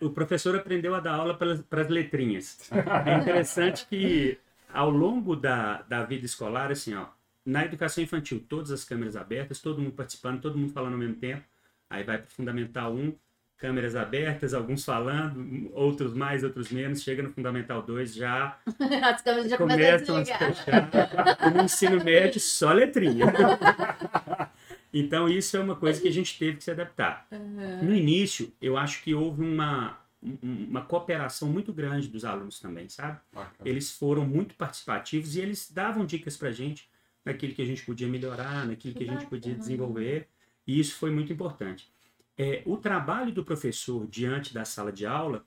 É. 0.00 0.04
O 0.04 0.10
professor 0.10 0.54
aprendeu 0.54 0.94
a 0.94 1.00
dar 1.00 1.14
aula 1.14 1.34
para 1.34 1.80
as 1.82 1.88
letrinhas. 1.88 2.70
É 3.04 3.18
interessante 3.18 3.84
que 3.86 4.38
ao 4.72 4.90
longo 4.90 5.34
da, 5.34 5.82
da 5.88 6.04
vida 6.04 6.24
escolar, 6.24 6.70
assim, 6.70 6.94
ó, 6.94 7.06
na 7.50 7.64
educação 7.64 8.02
infantil, 8.04 8.44
todas 8.48 8.70
as 8.70 8.84
câmeras 8.84 9.16
abertas, 9.16 9.60
todo 9.60 9.80
mundo 9.80 9.92
participando, 9.92 10.40
todo 10.40 10.56
mundo 10.58 10.72
falando 10.72 10.92
ao 10.92 10.98
mesmo 10.98 11.16
tempo. 11.16 11.42
Aí 11.88 12.04
vai 12.04 12.18
para 12.18 12.28
o 12.28 12.30
Fundamental 12.30 12.94
1, 12.94 13.12
câmeras 13.56 13.96
abertas, 13.96 14.54
alguns 14.54 14.84
falando, 14.84 15.70
outros 15.74 16.14
mais, 16.14 16.44
outros 16.44 16.70
menos. 16.70 17.02
Chega 17.02 17.22
no 17.22 17.30
Fundamental 17.32 17.82
2, 17.82 18.14
já 18.14 18.56
As 19.04 19.20
câmeras 19.22 19.50
já 19.50 19.56
começam 19.58 20.16
a 20.16 20.18
começam 20.24 20.44
a 20.48 20.54
se 20.54 20.62
fechar. 20.62 21.48
E 21.48 21.50
no 21.50 21.62
ensino 21.64 22.04
médio, 22.04 22.40
só 22.40 22.72
letrinha. 22.72 23.26
Então, 24.92 25.28
isso 25.28 25.56
é 25.56 25.60
uma 25.60 25.76
coisa 25.76 26.00
que 26.00 26.08
a 26.08 26.12
gente 26.12 26.36
teve 26.36 26.56
que 26.56 26.64
se 26.64 26.70
adaptar. 26.72 27.26
No 27.82 27.94
início, 27.94 28.52
eu 28.60 28.76
acho 28.76 29.02
que 29.04 29.14
houve 29.14 29.40
uma, 29.40 29.96
um- 30.20 30.66
uma 30.68 30.80
cooperação 30.82 31.48
muito 31.48 31.72
grande 31.72 32.08
dos 32.08 32.24
alunos 32.24 32.58
também, 32.58 32.88
sabe? 32.88 33.18
Bacana. 33.32 33.54
Eles 33.64 33.92
foram 33.92 34.26
muito 34.26 34.54
participativos 34.56 35.36
e 35.36 35.40
eles 35.40 35.70
davam 35.70 36.04
dicas 36.04 36.36
pra 36.36 36.50
gente 36.50 36.88
naquilo 37.30 37.54
que 37.54 37.62
a 37.62 37.64
gente 37.66 37.84
podia 37.84 38.08
melhorar, 38.08 38.66
naquilo 38.66 38.94
que 38.94 39.04
a 39.04 39.12
gente 39.12 39.26
podia 39.26 39.54
desenvolver, 39.54 40.28
e 40.66 40.78
isso 40.78 40.94
foi 40.96 41.10
muito 41.10 41.32
importante. 41.32 41.88
É, 42.36 42.62
o 42.64 42.76
trabalho 42.76 43.32
do 43.32 43.44
professor 43.44 44.06
diante 44.06 44.52
da 44.54 44.64
sala 44.64 44.90
de 44.92 45.04
aula 45.06 45.44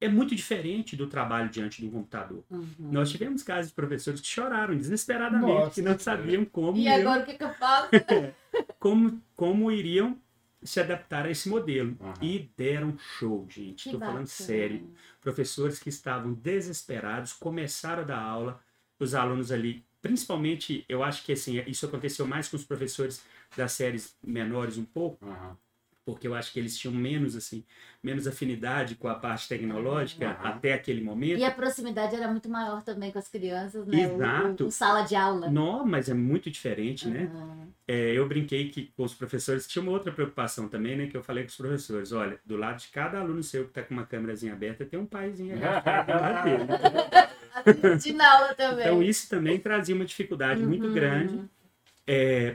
é 0.00 0.08
muito 0.08 0.34
diferente 0.34 0.94
do 0.94 1.08
trabalho 1.08 1.50
diante 1.50 1.80
de 1.82 1.88
um 1.88 1.90
computador. 1.90 2.44
Uhum. 2.48 2.66
Nós 2.78 3.10
tivemos 3.10 3.42
casos 3.42 3.70
de 3.70 3.74
professores 3.74 4.20
que 4.20 4.26
choraram 4.28 4.76
desesperadamente, 4.76 5.52
Nossa. 5.52 5.74
que 5.74 5.82
não 5.82 5.98
sabiam 5.98 6.44
como, 6.44 6.76
E 6.78 6.82
iriam- 6.82 7.00
agora 7.00 7.22
o 7.22 7.26
que, 7.26 7.34
que 7.34 7.42
eu 7.44 7.52
faço? 7.54 7.90
como, 8.78 9.20
como 9.34 9.70
iriam 9.72 10.16
se 10.62 10.78
adaptar 10.80 11.26
a 11.26 11.30
esse 11.30 11.48
modelo. 11.48 11.96
Aham. 12.00 12.14
E 12.22 12.48
deram 12.56 12.96
show, 12.98 13.44
gente. 13.50 13.86
Estou 13.86 13.98
falando 14.00 14.26
sério. 14.26 14.88
Professores 15.20 15.80
que 15.80 15.88
estavam 15.88 16.32
desesperados 16.32 17.32
começaram 17.32 18.02
a 18.02 18.06
dar 18.06 18.20
aula, 18.20 18.60
os 19.00 19.14
alunos 19.16 19.50
ali, 19.50 19.84
principalmente, 20.00 20.84
eu 20.88 21.02
acho 21.02 21.24
que 21.24 21.32
assim, 21.32 21.62
isso 21.66 21.86
aconteceu 21.86 22.26
mais 22.26 22.48
com 22.48 22.56
os 22.56 22.64
professores 22.64 23.22
das 23.56 23.72
séries 23.72 24.16
menores 24.22 24.78
um 24.78 24.84
pouco, 24.84 25.24
Aham. 25.26 25.56
Porque 26.08 26.26
eu 26.26 26.34
acho 26.34 26.54
que 26.54 26.58
eles 26.58 26.74
tinham 26.78 26.94
menos 26.94 27.36
assim, 27.36 27.62
menos 28.02 28.26
afinidade 28.26 28.94
com 28.94 29.08
a 29.08 29.14
parte 29.14 29.46
tecnológica 29.46 30.26
Aham. 30.30 30.48
até 30.48 30.72
aquele 30.72 31.02
momento. 31.02 31.38
E 31.38 31.44
a 31.44 31.50
proximidade 31.50 32.16
era 32.16 32.26
muito 32.28 32.48
maior 32.48 32.82
também 32.82 33.12
com 33.12 33.18
as 33.18 33.28
crianças, 33.28 33.86
né? 33.86 34.08
O- 34.08 34.14
Exato. 34.14 34.64
O, 34.64 34.68
o 34.68 34.70
sala 34.70 35.02
de 35.02 35.14
aula. 35.14 35.50
Não, 35.50 35.84
mas 35.84 36.08
é 36.08 36.14
muito 36.14 36.50
diferente, 36.50 37.06
né? 37.08 37.30
Uhum. 37.30 37.68
É, 37.86 38.12
eu 38.12 38.26
brinquei 38.26 38.70
que 38.70 38.90
com 38.96 39.02
os 39.02 39.12
professores 39.12 39.66
tinha 39.66 39.82
uma 39.82 39.92
outra 39.92 40.10
preocupação 40.10 40.66
também, 40.66 40.96
né? 40.96 41.08
Que 41.08 41.16
eu 41.18 41.22
falei 41.22 41.44
com 41.44 41.50
os 41.50 41.56
professores, 41.58 42.10
olha, 42.10 42.40
do 42.42 42.56
lado 42.56 42.78
de 42.80 42.88
cada 42.88 43.20
aluno 43.20 43.42
seu 43.42 43.64
que 43.64 43.70
está 43.72 43.82
com 43.82 43.92
uma 43.92 44.06
câmerazinha 44.06 44.54
aberta, 44.54 44.86
tem 44.86 44.98
um 44.98 45.04
paizinho 45.04 45.56
agachado 45.56 46.10
do 46.10 46.18
lado 46.18 46.44
dele. 46.44 46.64
Aula 48.24 48.54
também. 48.54 48.80
Então 48.86 49.02
isso 49.02 49.28
também 49.28 49.60
trazia 49.60 49.94
uma 49.94 50.06
dificuldade 50.06 50.64
muito 50.64 50.86
Uhum. 50.86 50.94
grande 50.94 51.40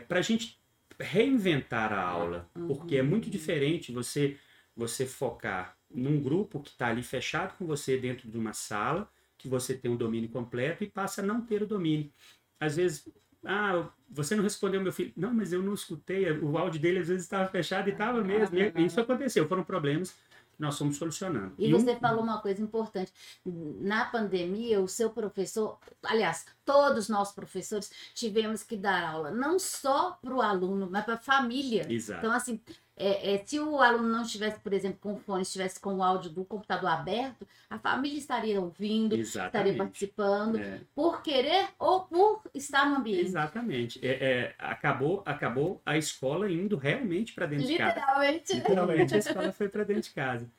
para 0.08 0.18
a 0.18 0.22
gente 0.24 0.58
reinventar 1.00 1.92
a 1.94 2.02
aula, 2.02 2.50
porque 2.68 2.98
é 2.98 3.04
muito 3.04 3.30
diferente 3.30 3.92
você 3.92 4.38
você 4.76 5.06
focar 5.06 5.78
num 5.90 6.20
grupo 6.20 6.60
que 6.60 6.72
está 6.72 6.88
ali 6.88 7.04
fechado 7.04 7.56
com 7.58 7.66
você 7.66 7.96
dentro 7.96 8.28
de 8.28 8.38
uma 8.38 8.54
sala, 8.54 9.08
que 9.38 9.48
você 9.48 9.76
tem 9.76 9.92
o 9.92 9.98
domínio 9.98 10.30
completo 10.30 10.84
e 10.84 10.90
passa 10.90 11.22
a 11.22 11.24
não 11.24 11.42
ter 11.42 11.62
o 11.62 11.68
domínio. 11.68 12.12
Às 12.60 12.78
vezes, 12.78 13.08
ah, 13.46 13.88
você 14.10 14.36
não 14.36 14.44
respondeu 14.44 14.82
meu 14.82 14.92
filho. 14.92 15.14
Não, 15.16 15.32
mas 15.32 15.54
eu 15.54 15.62
não 15.62 15.76
escutei, 15.76 16.32
o 16.32 16.58
áudio 16.58 16.82
dele 16.82 17.00
às 17.00 17.08
vezes 17.08 17.24
estava 17.24 17.48
fechado 17.50 17.88
e 17.88 17.92
estava 17.92 18.24
mesmo. 18.24 18.58
E 18.58 18.86
isso 18.86 19.00
aconteceu, 19.00 19.48
foram 19.48 19.64
problemas 19.64 20.16
nós 20.63 20.77
fomos 20.77 20.98
solucionando. 20.98 21.53
E 21.58 21.74
um- 21.74 21.79
você 21.79 21.96
falou 21.98 22.24
uma 22.24 22.41
coisa 22.41 22.62
importante. 22.62 23.12
Na 23.46 24.05
pandemia, 24.05 24.82
o 24.82 24.88
seu 24.88 25.10
professor, 25.10 25.77
aliás, 26.03 26.46
todos 26.65 27.10
nós 27.10 27.32
professores 27.32 27.91
tivemos 28.15 28.63
que 28.63 28.75
dar 28.75 29.03
aula, 29.08 29.29
não 29.32 29.60
só 29.60 30.17
para 30.22 30.34
o 30.34 30.41
aluno, 30.41 30.88
mas 30.89 31.03
para 31.05 31.15
a 31.15 31.20
família. 31.20 31.86
Exato. 31.91 32.20
Então, 32.20 32.32
assim, 32.32 32.60
é, 32.96 33.34
é, 33.34 33.46
se 33.46 33.60
o 33.60 33.80
aluno 33.82 34.08
não 34.08 34.22
estivesse, 34.22 34.60
por 34.60 34.72
exemplo, 34.72 35.00
com 35.00 35.14
o 35.14 35.18
fone, 35.18 35.42
estivesse 35.42 35.80
com 35.80 35.96
o 35.96 36.04
áudio 36.04 36.30
do 36.30 36.46
computador 36.46 36.92
aberto, 36.92 37.48
a 37.70 37.80
família 37.80 38.18
estaria 38.18 38.62
ouvindo, 38.62 39.16
estaria 39.16 39.50
Exatamente. 39.50 39.78
participando, 39.78 40.58
É. 40.58 40.82
por 40.94 41.24
querer 41.24 41.70
ou 41.80 42.02
por 42.02 42.42
estar 42.54 42.88
no 42.88 42.98
ambiente. 42.98 43.26
Exatamente. 43.26 44.00
É, 44.06 44.12
é, 44.12 44.56
acabou, 44.60 45.24
acabou 45.26 45.82
a 45.84 45.98
escola 45.98 46.50
indo 46.52 46.78
realmente 46.78 47.34
para 47.34 47.48
dentro 47.48 47.66
de 47.66 47.78
casa. 47.78 47.96
Literalmente. 47.96 48.54
Literalmente, 48.54 49.16
a 49.16 49.18
escola 49.18 49.52
foi 49.52 49.70
para 49.70 49.84
dentro 49.84 50.04
de 50.04 50.12
casa. 50.12 50.52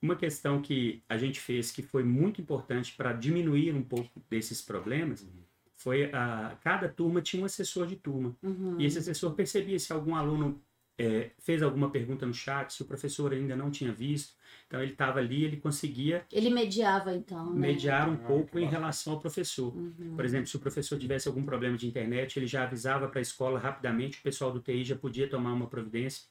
Uma 0.00 0.14
questão 0.14 0.60
que 0.60 1.02
a 1.08 1.16
gente 1.16 1.40
fez 1.40 1.72
que 1.72 1.82
foi 1.82 2.04
muito 2.04 2.40
importante 2.40 2.94
para 2.94 3.12
diminuir 3.12 3.74
um 3.74 3.82
pouco 3.82 4.22
desses 4.28 4.60
problemas 4.60 5.26
foi 5.74 6.10
a 6.12 6.56
cada 6.62 6.88
turma 6.88 7.22
tinha 7.22 7.42
um 7.42 7.46
assessor 7.46 7.86
de 7.86 7.96
turma. 7.96 8.36
Uhum. 8.42 8.76
E 8.78 8.84
esse 8.84 8.98
assessor 8.98 9.32
percebia 9.34 9.78
se 9.78 9.92
algum 9.92 10.14
aluno 10.14 10.60
é, 10.98 11.30
fez 11.38 11.62
alguma 11.62 11.90
pergunta 11.90 12.26
no 12.26 12.34
chat, 12.34 12.72
se 12.72 12.82
o 12.82 12.84
professor 12.84 13.32
ainda 13.32 13.54
não 13.54 13.70
tinha 13.70 13.92
visto. 13.92 14.34
Então 14.66 14.82
ele 14.82 14.92
estava 14.92 15.18
ali, 15.18 15.44
ele 15.44 15.56
conseguia 15.56 16.26
Ele 16.30 16.50
mediava, 16.50 17.14
então, 17.14 17.54
né? 17.54 17.68
mediar 17.68 18.08
um 18.08 18.14
Ah, 18.14 18.26
pouco 18.26 18.58
em 18.58 18.66
relação 18.66 19.14
ao 19.14 19.20
professor. 19.20 19.74
Uhum. 19.74 20.14
Por 20.14 20.24
exemplo, 20.24 20.46
se 20.46 20.56
o 20.56 20.60
professor 20.60 20.98
tivesse 20.98 21.28
algum 21.28 21.42
problema 21.44 21.76
de 21.76 21.86
internet, 21.86 22.38
ele 22.38 22.46
já 22.46 22.64
avisava 22.64 23.08
para 23.08 23.20
a 23.20 23.22
escola 23.22 23.58
rapidamente, 23.58 24.18
o 24.18 24.22
pessoal 24.22 24.52
do 24.52 24.60
TI 24.60 24.84
já 24.84 24.96
podia 24.96 25.28
tomar 25.28 25.52
uma 25.52 25.68
providência 25.68 26.24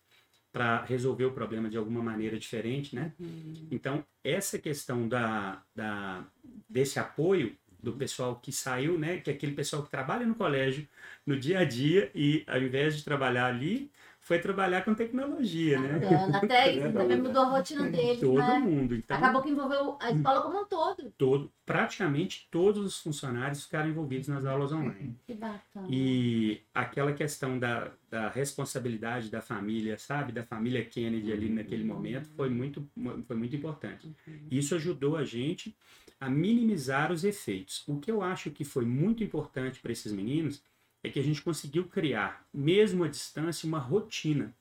para 0.52 0.84
resolver 0.86 1.26
o 1.26 1.32
problema 1.32 1.70
de 1.70 1.78
alguma 1.78 2.02
maneira 2.02 2.38
diferente, 2.38 2.96
né? 2.96 3.14
Uhum. 3.20 3.68
Então, 3.72 4.06
essa 4.24 4.58
questão 4.58 5.08
da, 5.08 5.62
da, 5.76 6.26
desse 6.70 7.00
apoio 7.00 7.56
do 7.82 7.94
pessoal 7.94 8.40
que 8.40 8.52
saiu, 8.52 8.98
né? 8.98 9.18
Que 9.18 9.30
é 9.30 9.34
aquele 9.34 9.54
pessoal 9.54 9.84
que 9.84 9.90
trabalha 9.90 10.26
no 10.26 10.36
colégio 10.36 10.88
no 11.26 11.40
dia 11.40 11.60
a 11.60 11.64
dia 11.64 12.12
e 12.14 12.44
ao 12.48 12.62
invés 12.62 12.98
de 12.98 13.04
trabalhar 13.04 13.46
ali, 13.48 13.92
foi 14.28 14.40
trabalhar 14.40 14.84
com 14.84 14.94
tecnologia, 14.94 15.80
né? 15.80 16.00
Bacana. 16.00 16.38
Até 16.40 16.74
isso 16.74 16.92
também 16.92 17.22
mudou 17.22 17.44
a 17.44 17.46
rotina 17.46 17.90
deles, 17.90 18.20
Todo 18.20 18.38
né? 18.40 18.60
mundo. 18.60 18.94
Então, 18.94 19.16
Acabou 19.16 19.42
que 19.42 19.50
envolveu 19.50 19.98
a 20.02 20.12
escola 20.12 20.42
como 20.42 20.62
um 20.62 20.66
todo. 20.66 21.14
todo, 21.18 21.50
praticamente 21.66 22.46
todos 22.52 22.86
os 22.86 23.00
funcionários 23.00 23.64
ficaram 23.64 23.90
envolvidos 23.90 24.28
nas 24.28 24.46
aulas 24.46 24.74
online. 24.74 25.16
Que 25.26 25.34
bacana. 25.34 25.88
E 25.90 26.62
aquela 26.76 27.14
questão 27.14 27.58
da, 27.58 27.90
da 28.10 28.28
responsabilidade 28.28 29.32
da 29.32 29.40
família, 29.42 29.98
sabe? 29.98 30.34
Da 30.34 30.44
família 30.44 30.84
Kennedy 30.84 31.32
ali 31.32 31.50
naquele 31.50 31.86
momento 31.86 32.28
foi 32.36 32.50
muito, 32.50 32.86
foi 33.24 33.36
muito 33.38 33.56
importante. 33.56 34.12
Isso 34.52 34.76
ajudou 34.76 35.16
a 35.16 35.24
gente 35.24 35.74
a 36.20 36.30
minimizar 36.30 37.14
os 37.14 37.24
efeitos. 37.24 37.82
O 37.88 37.98
que 37.98 38.12
eu 38.12 38.22
acho 38.22 38.52
que 38.52 38.66
foi 38.66 38.84
muito 38.84 39.24
importante 39.24 39.80
para 39.80 39.94
esses 39.94 40.12
meninos 40.12 40.62
é 41.04 41.10
que 41.10 41.20
a 41.20 41.24
gente 41.24 41.42
conseguiu 41.42 41.86
criar, 41.86 42.46
mesmo 42.54 43.04
à 43.04 43.08
distância, 43.08 43.68
uma 43.68 43.80
rotina. 43.80 44.54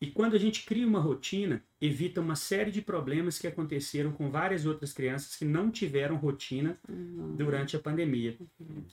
E 0.00 0.08
quando 0.10 0.34
a 0.34 0.38
gente 0.38 0.64
cria 0.64 0.84
uma 0.84 0.98
rotina, 0.98 1.62
evita 1.80 2.20
uma 2.20 2.34
série 2.34 2.72
de 2.72 2.82
problemas 2.82 3.38
que 3.38 3.46
aconteceram 3.46 4.10
com 4.10 4.28
várias 4.30 4.66
outras 4.66 4.92
crianças 4.92 5.36
que 5.36 5.44
não 5.44 5.70
tiveram 5.70 6.16
rotina 6.16 6.76
Uhum. 6.88 7.36
durante 7.36 7.76
a 7.76 7.78
pandemia. 7.78 8.36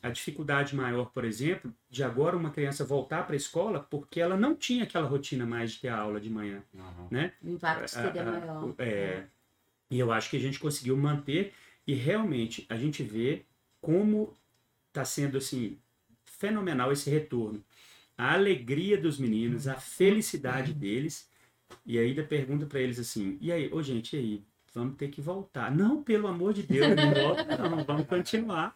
A 0.03 0.09
dificuldade 0.11 0.75
maior, 0.75 1.05
por 1.11 1.25
exemplo, 1.25 1.73
de 1.89 2.03
agora 2.03 2.37
uma 2.37 2.51
criança 2.51 2.85
voltar 2.85 3.25
para 3.25 3.33
a 3.33 3.37
escola 3.37 3.79
porque 3.89 4.19
ela 4.21 4.37
não 4.37 4.53
tinha 4.55 4.83
aquela 4.83 5.07
rotina 5.07 5.47
mais 5.47 5.71
de 5.71 5.79
ter 5.79 5.87
a 5.87 5.97
aula 5.97 6.21
de 6.21 6.29
manhã, 6.29 6.61
Aham. 6.77 7.07
né? 7.09 7.33
O 7.41 7.49
impacto 7.49 7.87
seria 7.87 8.23
maior. 8.23 8.75
é, 8.77 9.23
e 9.89 9.97
eu 9.97 10.11
acho 10.11 10.29
que 10.29 10.37
a 10.37 10.39
gente 10.39 10.59
conseguiu 10.59 10.95
manter 10.95 11.53
e 11.87 11.93
realmente 11.95 12.67
a 12.69 12.77
gente 12.77 13.01
vê 13.01 13.45
como 13.81 14.37
está 14.89 15.03
sendo 15.03 15.39
assim 15.39 15.79
fenomenal 16.39 16.91
esse 16.91 17.09
retorno. 17.09 17.63
A 18.17 18.33
alegria 18.33 18.97
dos 18.97 19.19
meninos, 19.19 19.67
a 19.67 19.75
felicidade 19.75 20.73
deles. 20.73 21.29
E 21.85 21.99
ainda 21.99 22.23
pergunta 22.23 22.65
para 22.65 22.79
eles 22.79 22.99
assim: 22.99 23.37
"E 23.39 23.51
aí, 23.51 23.69
ô 23.71 23.83
gente, 23.83 24.15
e 24.15 24.19
aí, 24.19 24.43
vamos 24.73 24.95
ter 24.97 25.09
que 25.09 25.21
voltar?" 25.21 25.69
Não, 25.75 26.01
pelo 26.01 26.27
amor 26.27 26.53
de 26.53 26.63
Deus, 26.63 26.87
não 26.95 27.13
volta 27.13 27.69
não, 27.69 27.83
vamos 27.83 28.07
continuar. 28.07 28.75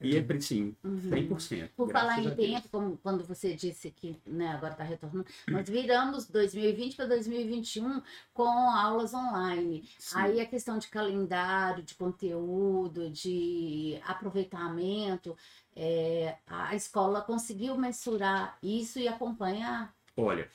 E 0.00 0.16
é 0.16 0.20
assim, 0.36 0.76
100%. 0.84 1.70
Por 1.76 1.90
falar 1.90 2.20
em 2.20 2.34
tempo, 2.34 2.68
como 2.68 2.96
quando 2.98 3.24
você 3.24 3.54
disse 3.54 3.90
que 3.90 4.20
né, 4.26 4.48
agora 4.48 4.72
está 4.72 4.84
retornando, 4.84 5.26
nós 5.48 5.68
viramos 5.68 6.26
2020 6.26 6.96
para 6.96 7.06
2021 7.06 8.02
com 8.32 8.48
aulas 8.48 9.14
online. 9.14 9.88
Sim. 9.98 10.18
Aí 10.18 10.40
a 10.40 10.46
questão 10.46 10.78
de 10.78 10.88
calendário, 10.88 11.82
de 11.82 11.94
conteúdo, 11.94 13.08
de 13.08 13.98
aproveitamento, 14.04 15.36
é, 15.74 16.36
a 16.46 16.74
escola 16.74 17.22
conseguiu 17.22 17.76
mensurar 17.76 18.58
isso 18.62 18.98
e 18.98 19.08
acompanhar. 19.08 19.94
Olha, 20.16 20.48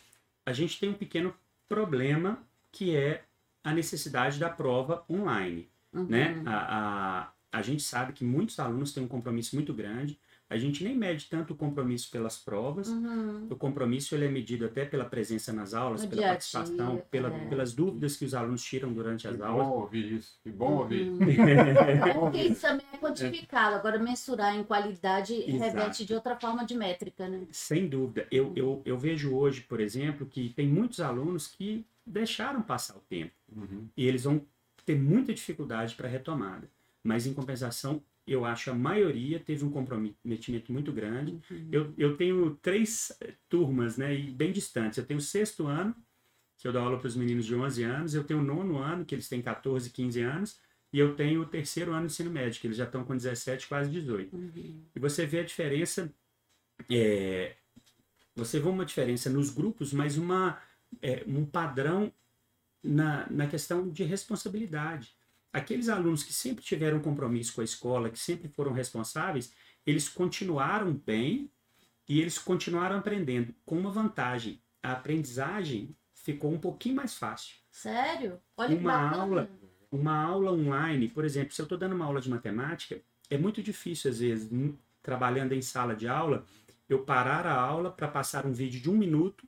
a 0.46 0.53
gente 0.53 0.79
tem 0.79 0.89
um 0.89 0.93
pequeno 0.93 1.34
problema 1.67 2.46
que 2.72 2.96
é 2.96 3.24
a 3.63 3.74
necessidade 3.74 4.39
da 4.39 4.50
prova 4.50 5.03
online, 5.10 5.69
Uhum. 5.91 6.05
né? 6.05 6.43
A, 6.46 7.22
a, 7.24 7.31
a 7.51 7.62
gente 7.62 7.82
sabe 7.84 8.13
que 8.13 8.24
muitos 8.24 8.60
alunos 8.60 8.94
têm 8.94 9.03
um 9.03 9.08
compromisso 9.08 9.56
muito 9.56 9.74
grande, 9.74 10.20
a 10.51 10.58
gente 10.58 10.84
nem 10.84 10.96
mede 10.98 11.27
tanto 11.29 11.53
o 11.53 11.56
compromisso 11.56 12.10
pelas 12.10 12.38
provas. 12.39 12.88
Uhum. 12.89 13.46
O 13.51 13.56
compromisso 13.56 14.15
ele 14.15 14.25
é 14.25 14.29
medido 14.29 14.65
até 14.65 14.84
pela 14.84 15.06
presença 15.06 15.53
nas 15.53 15.75
aulas, 15.75 16.03
No 16.03 16.10
pela 16.10 16.24
participação, 16.24 16.94
dia, 16.96 17.06
pela- 17.12 17.29
é. 17.32 17.46
pelas 17.50 17.72
dúvidas 17.75 18.15
que 18.18 18.25
os 18.25 18.34
alunos 18.34 18.63
tiram 18.63 18.91
durante 18.91 19.22
Que 19.22 19.27
as 19.27 19.36
bom 19.38 19.44
aulas. 19.46 19.68
ouvir 19.68 20.12
isso. 20.13 20.39
Que 20.44 20.50
bom 20.51 20.77
ouvir. 20.79 21.08
Uhum. 21.20 21.29
É 21.29 22.13
porque 22.15 22.41
isso 22.44 22.62
também 22.62 22.86
é 22.94 22.98
quantificado. 22.98 23.75
Agora, 23.75 24.00
mensurar 24.00 24.56
em 24.56 24.63
qualidade 24.63 25.34
Exato. 25.36 25.58
reveste 25.60 26.06
de 26.06 26.13
outra 26.15 26.36
forma 26.39 26.65
de 26.65 26.74
métrica, 26.75 27.27
né? 27.27 27.46
Sem 27.51 27.88
dúvida. 27.88 28.25
Eu, 28.32 28.51
eu, 28.56 28.82
eu 28.86 28.98
vejo 28.98 29.36
hoje, 29.36 29.62
por 29.62 29.79
exemplo, 29.79 30.25
que 30.25 30.50
tem 30.50 30.68
muitos 30.68 31.00
alunos 31.00 31.46
que 31.48 31.86
deixaram 32.06 32.62
passar 32.63 32.96
o 32.98 33.01
tempo. 33.01 33.32
Uhum. 33.56 33.88
e 33.98 34.08
eles 34.08 34.24
vão 34.24 34.41
ter 34.86 34.96
muita 34.96 35.32
dificuldade 35.34 35.94
para 35.96 36.08
a 36.08 36.12
retomada. 36.12 36.68
Mas, 37.03 37.25
em 37.25 37.34
compensação, 37.34 38.03
eu 38.27 38.46
acho 38.46 38.70
a 38.70 38.75
maioria 38.75 39.39
teve 39.39 39.65
um 39.65 39.72
comprometimento 39.72 40.72
muito 40.72 40.91
grande. 40.91 41.39
Eu, 41.72 41.94
eu 41.98 42.15
tenho 42.15 42.56
três 42.62 43.12
turmas, 43.48 43.98
né, 43.98 44.13
e 44.13 44.29
bem 44.29 44.51
distantes. 44.51 44.98
Eu 44.98 45.06
tenho 45.06 45.20
o 45.20 45.24
sexto 45.24 45.65
ano, 45.65 45.96
que 46.58 46.68
eu 46.68 46.74
dou 46.74 46.82
aula 46.82 47.00
para 47.00 47.08
os 47.08 47.15
meninos 47.15 47.46
de 47.46 47.56
11 47.56 47.84
anos, 47.84 48.13
eu 48.13 48.24
tenho 48.24 48.41
o 48.41 48.44
nono 48.44 48.77
ano, 48.77 49.06
que 49.06 49.15
eles 49.15 49.29
têm 49.29 49.41
14, 49.41 49.89
15 49.89 50.22
anos, 50.22 50.60
e 50.91 51.00
eu 51.00 51.15
tenho 51.15 51.41
o 51.41 51.46
terceiro 51.46 51.91
ano 51.91 52.06
de 52.06 52.13
ensino 52.13 52.29
médio, 52.29 52.60
que 52.60 52.68
eles 52.68 52.77
já 52.77 52.84
estão 52.84 53.03
com 53.03 53.15
17, 53.15 53.68
quase 53.68 53.89
18. 53.89 54.36
Uhum. 54.36 54.84
E 54.96 55.00
você 55.00 55.25
vê 55.25 55.39
a 55.39 55.44
diferença, 55.44 56.13
é, 56.89 57.56
você 58.36 58.60
vê 58.60 58.68
uma 58.68 58.86
diferença 58.86 59.29
nos 59.29 59.50
grupos, 59.50 59.94
mas 59.94 60.18
uma, 60.18 60.62
é, 61.01 61.24
um 61.25 61.46
padrão 61.46 62.12
na, 62.84 63.29
na 63.29 63.48
questão 63.48 63.89
de 63.89 64.03
responsabilidade. 64.03 65.15
Aqueles 65.51 65.89
alunos 65.89 66.24
que 66.24 66.32
sempre 66.34 66.63
tiveram 66.63 67.00
compromisso 67.00 67.53
com 67.53 67.62
a 67.62 67.63
escola, 67.63 68.10
que 68.10 68.20
sempre 68.20 68.48
foram 68.50 68.72
responsáveis, 68.72 69.51
eles 69.86 70.08
continuaram 70.08 70.94
bem 70.94 71.50
e 72.08 72.22
eles 72.22 72.38
continuaram 72.38 72.98
aprendendo 72.98 73.53
com 73.65 73.77
uma 73.79 73.89
vantagem. 73.91 74.62
A 74.84 74.91
aprendizagem 74.91 75.96
ficou 76.13 76.51
um 76.53 76.60
pouquinho 76.60 76.96
mais 76.96 77.15
fácil. 77.15 77.56
Sério? 77.72 78.39
Olha 78.56 78.75
que 78.75 78.82
Uma 78.82 78.91
bacana. 78.98 79.22
aula- 79.24 79.50
Uma 79.91 80.15
aula 80.24 80.51
online, 80.51 81.08
por 81.08 81.25
exemplo, 81.25 81.51
se 81.51 81.60
eu 81.60 81.63
estou 81.63 81.77
dando 81.77 81.96
uma 81.96 82.06
aula 82.06 82.22
de 82.22 82.29
matemática, 82.29 83.01
é 83.27 83.38
muito 83.39 83.63
difícil, 83.63 84.12
às 84.12 84.20
vezes, 84.20 84.51
n- 84.51 84.77
trabalhando 85.01 85.53
em 85.53 85.63
sala 85.63 85.96
de 85.96 86.08
aula, 86.08 86.46
eu 86.88 87.00
parar 87.03 87.48
a 87.48 87.56
aula 87.60 87.89
para 87.91 88.08
passar 88.08 88.46
um 88.46 88.53
vídeo 88.53 88.79
de 88.79 88.88
um 88.89 88.96
minuto 88.96 89.48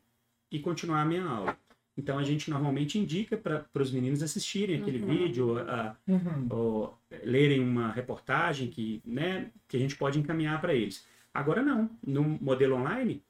e 0.50 0.60
continuar 0.60 1.02
a 1.02 1.06
minha 1.06 1.24
aula. 1.26 1.56
Então, 1.98 2.18
a 2.18 2.24
gente 2.24 2.50
normalmente 2.50 2.98
indica 2.98 3.38
para 3.38 3.66
os 3.76 3.92
meninos 3.92 4.24
assistirem 4.24 4.80
aquele 4.80 5.00
Uhum. 5.00 5.08
vídeo, 5.08 5.58
a- 5.60 5.96
Uhum. 6.08 6.48
ou 6.50 6.98
lerem 7.24 7.60
uma 7.60 7.92
reportagem 7.92 8.70
que, 8.70 9.02
né, 9.06 9.52
que 9.68 9.76
a 9.76 9.80
gente 9.80 9.96
pode 9.96 10.18
encaminhar 10.18 10.60
para 10.62 10.74
eles. 10.74 11.06
Agora 11.34 11.62
não, 11.62 11.90
no 12.06 12.24
modelo 12.24 12.76
online 12.76 13.22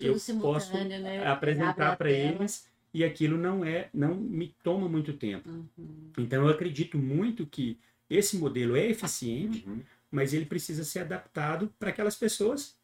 eu 0.00 0.14
Tudo 0.14 0.40
posso 0.40 0.66
simultâneo, 0.70 1.02
né? 1.02 1.26
Apresentar 1.26 1.96
para 1.96 2.10
eles 2.10 2.68
e 2.94 3.04
aquilo 3.04 3.36
não 3.36 3.64
é, 3.64 3.88
não 3.92 4.14
me 4.14 4.54
toma 4.62 4.88
muito 4.88 5.12
tempo. 5.12 5.48
Uhum. 5.48 6.10
Então 6.16 6.44
eu 6.44 6.48
acredito 6.48 6.96
muito 6.98 7.46
que 7.46 7.78
esse 8.08 8.36
modelo 8.38 8.76
é 8.76 8.86
eficiente, 8.86 9.64
Uhum. 9.66 9.80
mas 10.10 10.32
ele 10.32 10.46
precisa 10.46 10.84
ser 10.84 11.00
adaptado 11.00 11.72
para 11.78 11.90
aquelas 11.90 12.16
pessoas 12.16 12.76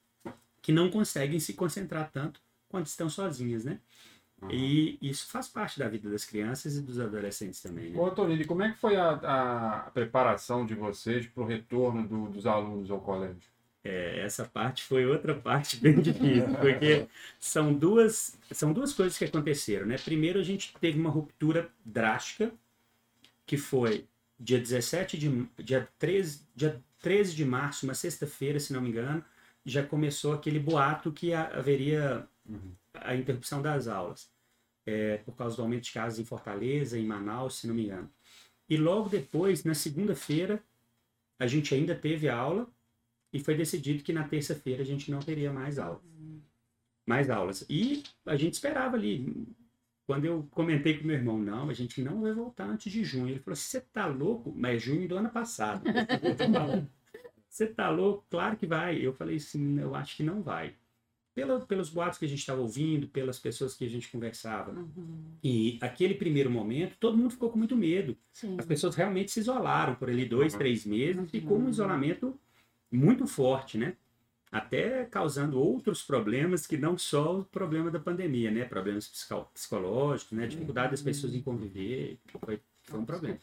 que 0.61 0.73
não 0.73 0.91
conseguem 0.91 1.39
se 1.39 1.53
concentrar 1.55 2.11
tanto 2.11 2.41
quando 2.69 2.87
estão 2.87 3.09
sozinhas, 3.09 3.65
né? 3.65 3.79
Uhum. 4.43 4.51
E 4.51 4.99
isso 5.01 5.27
faz 5.29 5.49
parte 5.49 5.79
da 5.79 5.89
vida 5.89 6.11
das 6.11 6.25
crianças 6.25 6.77
e 6.77 6.83
dos 6.83 6.99
adolescentes 7.01 7.61
também, 7.63 7.91
né? 7.91 7.99
Ô, 7.99 8.11
Tonini, 8.11 8.45
como 8.45 8.63
é 8.63 8.73
que 8.73 8.79
foi 8.79 8.97
a, 8.97 9.11
a 9.13 9.91
preparação 9.91 10.67
de 10.67 10.75
vocês 10.75 11.27
para 11.27 11.43
o 11.43 11.47
retorno 11.47 12.07
do- 12.07 12.29
dos 12.29 12.47
alunos 12.47 12.91
ao 12.91 13.01
colégio? 13.01 13.43
É, 13.83 14.21
essa 14.21 14.45
parte 14.47 14.83
foi 14.83 15.05
outra 15.07 15.35
parte 15.35 15.77
bem 15.81 16.01
difícil, 16.01 16.55
porque 16.61 17.07
são 17.39 17.73
duas, 17.73 18.39
são 18.51 18.73
duas 18.73 18.93
coisas 18.93 19.17
que 19.17 19.25
aconteceram, 19.25 19.87
né? 19.87 19.97
Primeiro, 19.99 20.41
a 20.41 20.43
gente 20.43 20.75
teve 20.81 20.99
uma 20.99 21.11
ruptura 21.11 21.71
drástica, 21.85 22.53
que 23.47 23.57
foi 23.57 24.07
dia 24.39 24.59
17 24.59 25.19
de 25.19 25.47
dia 25.63 25.89
13, 25.99 26.41
dia 26.57 26.83
13 27.01 27.35
de 27.35 27.45
março, 27.45 27.87
uma 27.87 27.95
sexta-feira, 27.95 28.59
se 28.59 28.73
não 28.73 28.81
me 28.81 28.89
engano, 28.89 29.25
já 29.65 29.83
começou 29.83 30.33
aquele 30.33 30.59
boato 30.59 31.13
que 31.13 31.33
ha- 31.33 31.51
haveria 31.55 32.27
a 32.95 33.15
interrupção 33.15 33.61
das 33.61 33.89
aulas, 33.89 34.31
é, 34.87 35.19
por 35.19 35.35
causa 35.37 35.57
do 35.57 35.63
aumento 35.63 35.85
de 35.85 35.93
casos 35.93 36.19
em 36.19 36.25
Fortaleza, 36.25 36.99
em 36.99 37.07
Manaus, 37.07 37.57
se 37.57 37.67
não 37.67 37.75
me 37.75 37.85
engano. 37.85 38.11
E 38.69 38.77
logo 38.77 39.09
depois, 39.09 39.65
na 39.65 39.75
segunda-feira, 39.75 40.63
a 41.39 41.47
gente 41.47 41.75
ainda 41.75 41.95
teve 41.95 42.29
aula, 42.29 42.69
e 43.35 43.41
foi 43.41 43.57
decidido 43.57 44.05
que 44.05 44.13
na 44.13 44.29
terça-feira 44.29 44.83
a 44.83 44.87
gente 44.87 45.11
não 45.11 45.19
teria 45.19 45.53
mais 45.53 45.77
aulas. 45.77 46.03
Mais 47.05 47.29
aulas. 47.29 47.67
E 47.69 48.05
a 48.25 48.37
gente 48.37 48.55
esperava 48.55 48.97
ali. 48.97 49.47
Quando 50.07 50.25
eu 50.25 50.47
comentei 50.53 50.97
com 50.97 51.07
meu 51.07 51.17
irmão, 51.17 51.39
não, 51.39 51.69
a 51.69 51.73
gente 51.73 52.01
não 52.01 52.21
vai 52.21 52.33
voltar 52.33 52.65
antes 52.65 52.93
de 52.93 53.03
junho. 53.03 53.31
Ele 53.31 53.41
falou: 53.41 53.57
você 53.57 53.81
tá 53.81 54.07
louco? 54.07 54.55
Mas 54.55 54.77
é 54.77 54.79
junho 54.79 55.09
do 55.09 55.17
ano 55.17 55.31
passado. 55.31 55.83
Você 57.49 57.69
tá 57.69 57.89
louco? 57.89 58.27
Claro 58.29 58.57
que 58.57 58.67
vai. 58.67 58.99
Eu 58.99 59.13
falei 59.13 59.37
assim: 59.37 59.79
eu 59.79 59.95
acho 59.95 60.17
que 60.17 60.25
não 60.25 60.43
vai. 60.43 60.75
Pela, 61.35 61.61
pelos 61.67 61.89
boatos 61.91 62.19
que 62.19 62.25
a 62.25 62.29
gente 62.29 62.39
estava 62.39 62.61
ouvindo, 62.61 63.09
pelas 63.09 63.41
pessoas 63.41 63.75
que 63.75 63.85
a 63.85 63.89
gente 63.91 64.09
conversava. 64.09 64.71
Uhum. 64.71 65.25
E 65.43 65.79
aquele 65.81 66.15
primeiro 66.15 66.49
momento, 66.49 66.97
todo 67.01 67.17
mundo 67.19 67.31
ficou 67.33 67.51
com 67.51 67.59
muito 67.59 67.77
medo. 67.77 68.17
Sim. 68.33 68.55
As 68.57 68.65
pessoas 68.65 68.95
realmente 68.95 69.33
se 69.33 69.41
isolaram 69.41 69.97
por 69.97 70.09
ali 70.09 70.25
dois, 70.27 70.53
Uhum. 70.53 70.59
três 70.61 70.87
meses, 70.87 71.17
Uhum. 71.23 71.27
ficou 71.27 71.59
um 71.59 71.69
isolamento 71.69 72.39
muito 72.91 73.27
forte, 73.27 73.77
né? 73.77 73.97
Até 74.53 75.05
causando 75.07 75.59
outros 75.61 76.01
problemas 76.05 76.65
que 76.69 76.77
não 76.77 76.97
só 76.97 77.41
o 77.41 77.45
problema 77.45 77.91
da 77.91 77.99
pandemia, 77.99 78.53
né? 78.53 78.65
Problemas 78.65 79.09
psico- 79.09 79.51
psicológicos, 79.53 80.31
né? 80.39 80.47
Dificuldade 80.47 80.93
das 80.93 81.03
pessoas 81.03 81.35
em 81.35 81.43
conviver, 81.43 82.17
foi, 82.45 82.61
foi 82.85 83.01
um 83.01 83.05
problema. 83.05 83.39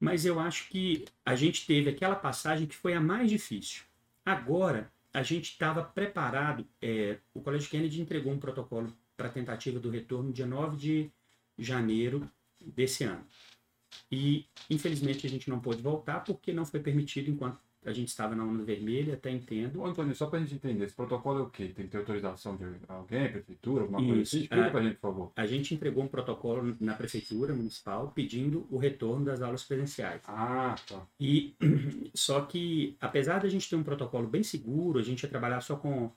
Mas 0.00 0.24
eu 0.24 0.40
acho 0.40 0.68
que 0.70 1.04
a 1.24 1.34
gente 1.36 1.66
teve 1.66 1.90
aquela 1.90 2.14
passagem 2.16 2.66
que 2.66 2.74
foi 2.76 2.94
a 2.94 3.00
mais 3.00 3.28
difícil. 3.30 3.82
Agora, 4.24 4.90
a 5.16 5.22
gente 5.22 5.52
estava 5.52 5.82
preparado, 5.82 6.68
é, 6.78 7.18
o 7.32 7.40
Colégio 7.40 7.70
Kennedy 7.70 8.02
entregou 8.02 8.30
um 8.30 8.38
protocolo 8.38 8.94
para 9.16 9.30
tentativa 9.30 9.80
do 9.80 9.88
retorno 9.88 10.30
dia 10.30 10.44
9 10.44 10.76
de 10.76 11.10
janeiro 11.58 12.30
desse 12.60 13.02
ano. 13.04 13.26
E, 14.12 14.44
infelizmente, 14.68 15.26
a 15.26 15.30
gente 15.30 15.48
não 15.48 15.58
pôde 15.58 15.80
voltar 15.80 16.20
porque 16.20 16.52
não 16.52 16.66
foi 16.66 16.80
permitido 16.80 17.30
enquanto 17.30 17.58
a 17.86 17.92
gente 17.92 18.08
estava 18.08 18.34
na 18.34 18.44
onda 18.44 18.64
vermelha, 18.64 19.14
até 19.14 19.30
entendo. 19.30 19.80
Ô, 19.80 19.86
Antônio, 19.86 20.14
só 20.14 20.26
para 20.26 20.40
a 20.40 20.42
gente 20.42 20.56
entender, 20.56 20.84
esse 20.84 20.94
protocolo 20.94 21.38
é 21.38 21.42
o 21.42 21.50
quê? 21.50 21.68
Tem 21.68 21.86
que 21.86 21.92
ter 21.92 21.98
autorização 21.98 22.56
de 22.56 22.64
alguém, 22.88 23.30
prefeitura, 23.30 23.82
alguma 23.82 24.00
coisa 24.00 24.22
Isso, 24.22 24.36
assim? 24.36 24.44
Explica 24.44 24.66
é. 24.66 24.70
para 24.70 24.80
a 24.80 24.82
gente, 24.82 24.94
por 24.96 25.12
favor. 25.12 25.32
A 25.36 25.46
gente 25.46 25.74
entregou 25.74 26.02
um 26.02 26.08
protocolo 26.08 26.76
na 26.80 26.94
prefeitura 26.94 27.54
municipal 27.54 28.10
pedindo 28.14 28.66
o 28.70 28.76
retorno 28.76 29.24
das 29.24 29.40
aulas 29.40 29.62
presenciais. 29.62 30.20
Ah, 30.26 30.74
tá. 30.88 31.06
E 31.20 31.54
só 32.12 32.40
que, 32.40 32.96
apesar 33.00 33.38
da 33.38 33.48
gente 33.48 33.70
ter 33.70 33.76
um 33.76 33.84
protocolo 33.84 34.26
bem 34.26 34.42
seguro, 34.42 34.98
a 34.98 35.02
gente 35.02 35.22
ia 35.22 35.28
trabalhar 35.28 35.60
só 35.60 35.76
com 35.76 36.10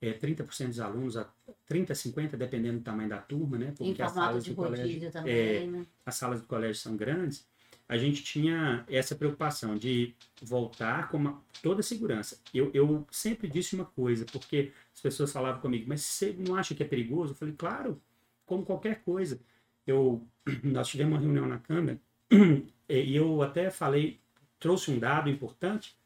é, 0.00 0.12
30% 0.12 0.68
dos 0.68 0.80
alunos, 0.80 1.16
a 1.16 1.28
30, 1.66 1.94
50, 1.94 2.36
dependendo 2.36 2.78
do 2.78 2.84
tamanho 2.84 3.08
da 3.08 3.18
turma, 3.18 3.58
né? 3.58 3.68
Em 3.68 3.74
Porque 3.74 4.02
as 4.02 4.12
formato 4.12 4.28
salas 4.28 4.44
de 4.44 4.50
do 4.50 4.56
colégio, 4.56 5.10
também, 5.10 5.34
é, 5.34 5.66
né? 5.66 5.86
as 6.04 6.14
salas 6.14 6.40
do 6.40 6.46
colégio 6.46 6.76
são 6.76 6.96
grandes, 6.96 7.46
a 7.88 7.96
gente 7.96 8.22
tinha 8.22 8.84
essa 8.88 9.14
preocupação 9.14 9.76
de 9.76 10.14
voltar 10.42 11.08
com 11.08 11.16
uma, 11.18 11.42
toda 11.62 11.80
a 11.80 11.84
segurança. 11.84 12.40
Eu, 12.52 12.70
eu 12.74 13.06
sempre 13.10 13.48
disse 13.48 13.74
uma 13.76 13.84
coisa, 13.84 14.24
porque 14.26 14.72
as 14.92 15.00
pessoas 15.00 15.32
falavam 15.32 15.60
comigo, 15.60 15.84
mas 15.88 16.02
você 16.02 16.32
não 16.32 16.56
acha 16.56 16.74
que 16.74 16.82
é 16.82 16.86
perigoso? 16.86 17.32
Eu 17.32 17.36
falei, 17.36 17.54
claro, 17.56 18.00
como 18.44 18.64
qualquer 18.64 19.02
coisa. 19.02 19.40
Eu, 19.86 20.26
nós 20.64 20.88
tivemos 20.88 21.14
uma 21.14 21.20
reunião 21.20 21.46
na 21.46 21.58
Câmara 21.58 22.00
e 22.88 23.14
eu 23.14 23.40
até 23.42 23.70
falei, 23.70 24.20
trouxe 24.58 24.90
um 24.90 24.98
dado 24.98 25.30
importante 25.30 25.96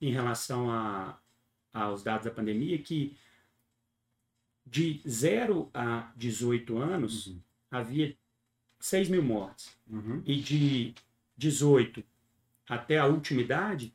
em 0.00 0.12
relação 0.12 0.70
a, 0.70 1.18
aos 1.72 2.02
dados 2.02 2.26
da 2.26 2.30
pandemia, 2.30 2.76
que 2.78 3.16
de 4.66 5.00
0 5.08 5.70
a 5.72 6.12
18 6.16 6.76
anos 6.78 7.34
havia 7.70 8.14
6 8.78 9.08
mil 9.08 9.22
mortes 9.22 9.74
Uhum. 9.86 10.22
e 10.26 10.36
de 10.36 10.94
18 11.36 12.02
até 12.68 12.98
a 12.98 13.06
última 13.06 13.40
idade, 13.42 13.94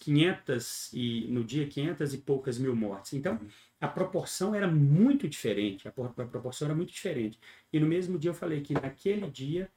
500 0.00 0.90
e 0.92 1.26
no 1.28 1.42
dia 1.42 1.66
500 1.66 2.12
e 2.14 2.18
poucas 2.18 2.58
mil 2.58 2.76
mortes. 2.76 3.14
Então, 3.14 3.40
a 3.80 3.88
proporção 3.88 4.54
era 4.54 4.68
muito 4.68 5.26
diferente, 5.28 5.88
a, 5.88 5.92
por- 5.92 6.12
a 6.16 6.24
proporção 6.26 6.66
era 6.66 6.74
muito 6.74 6.92
diferente. 6.92 7.38
E 7.72 7.80
no 7.80 7.86
mesmo 7.86 8.18
dia 8.18 8.30
eu 8.30 8.34
falei 8.34 8.60
que 8.60 8.74
naquele 8.74 9.30
dia 9.30 9.70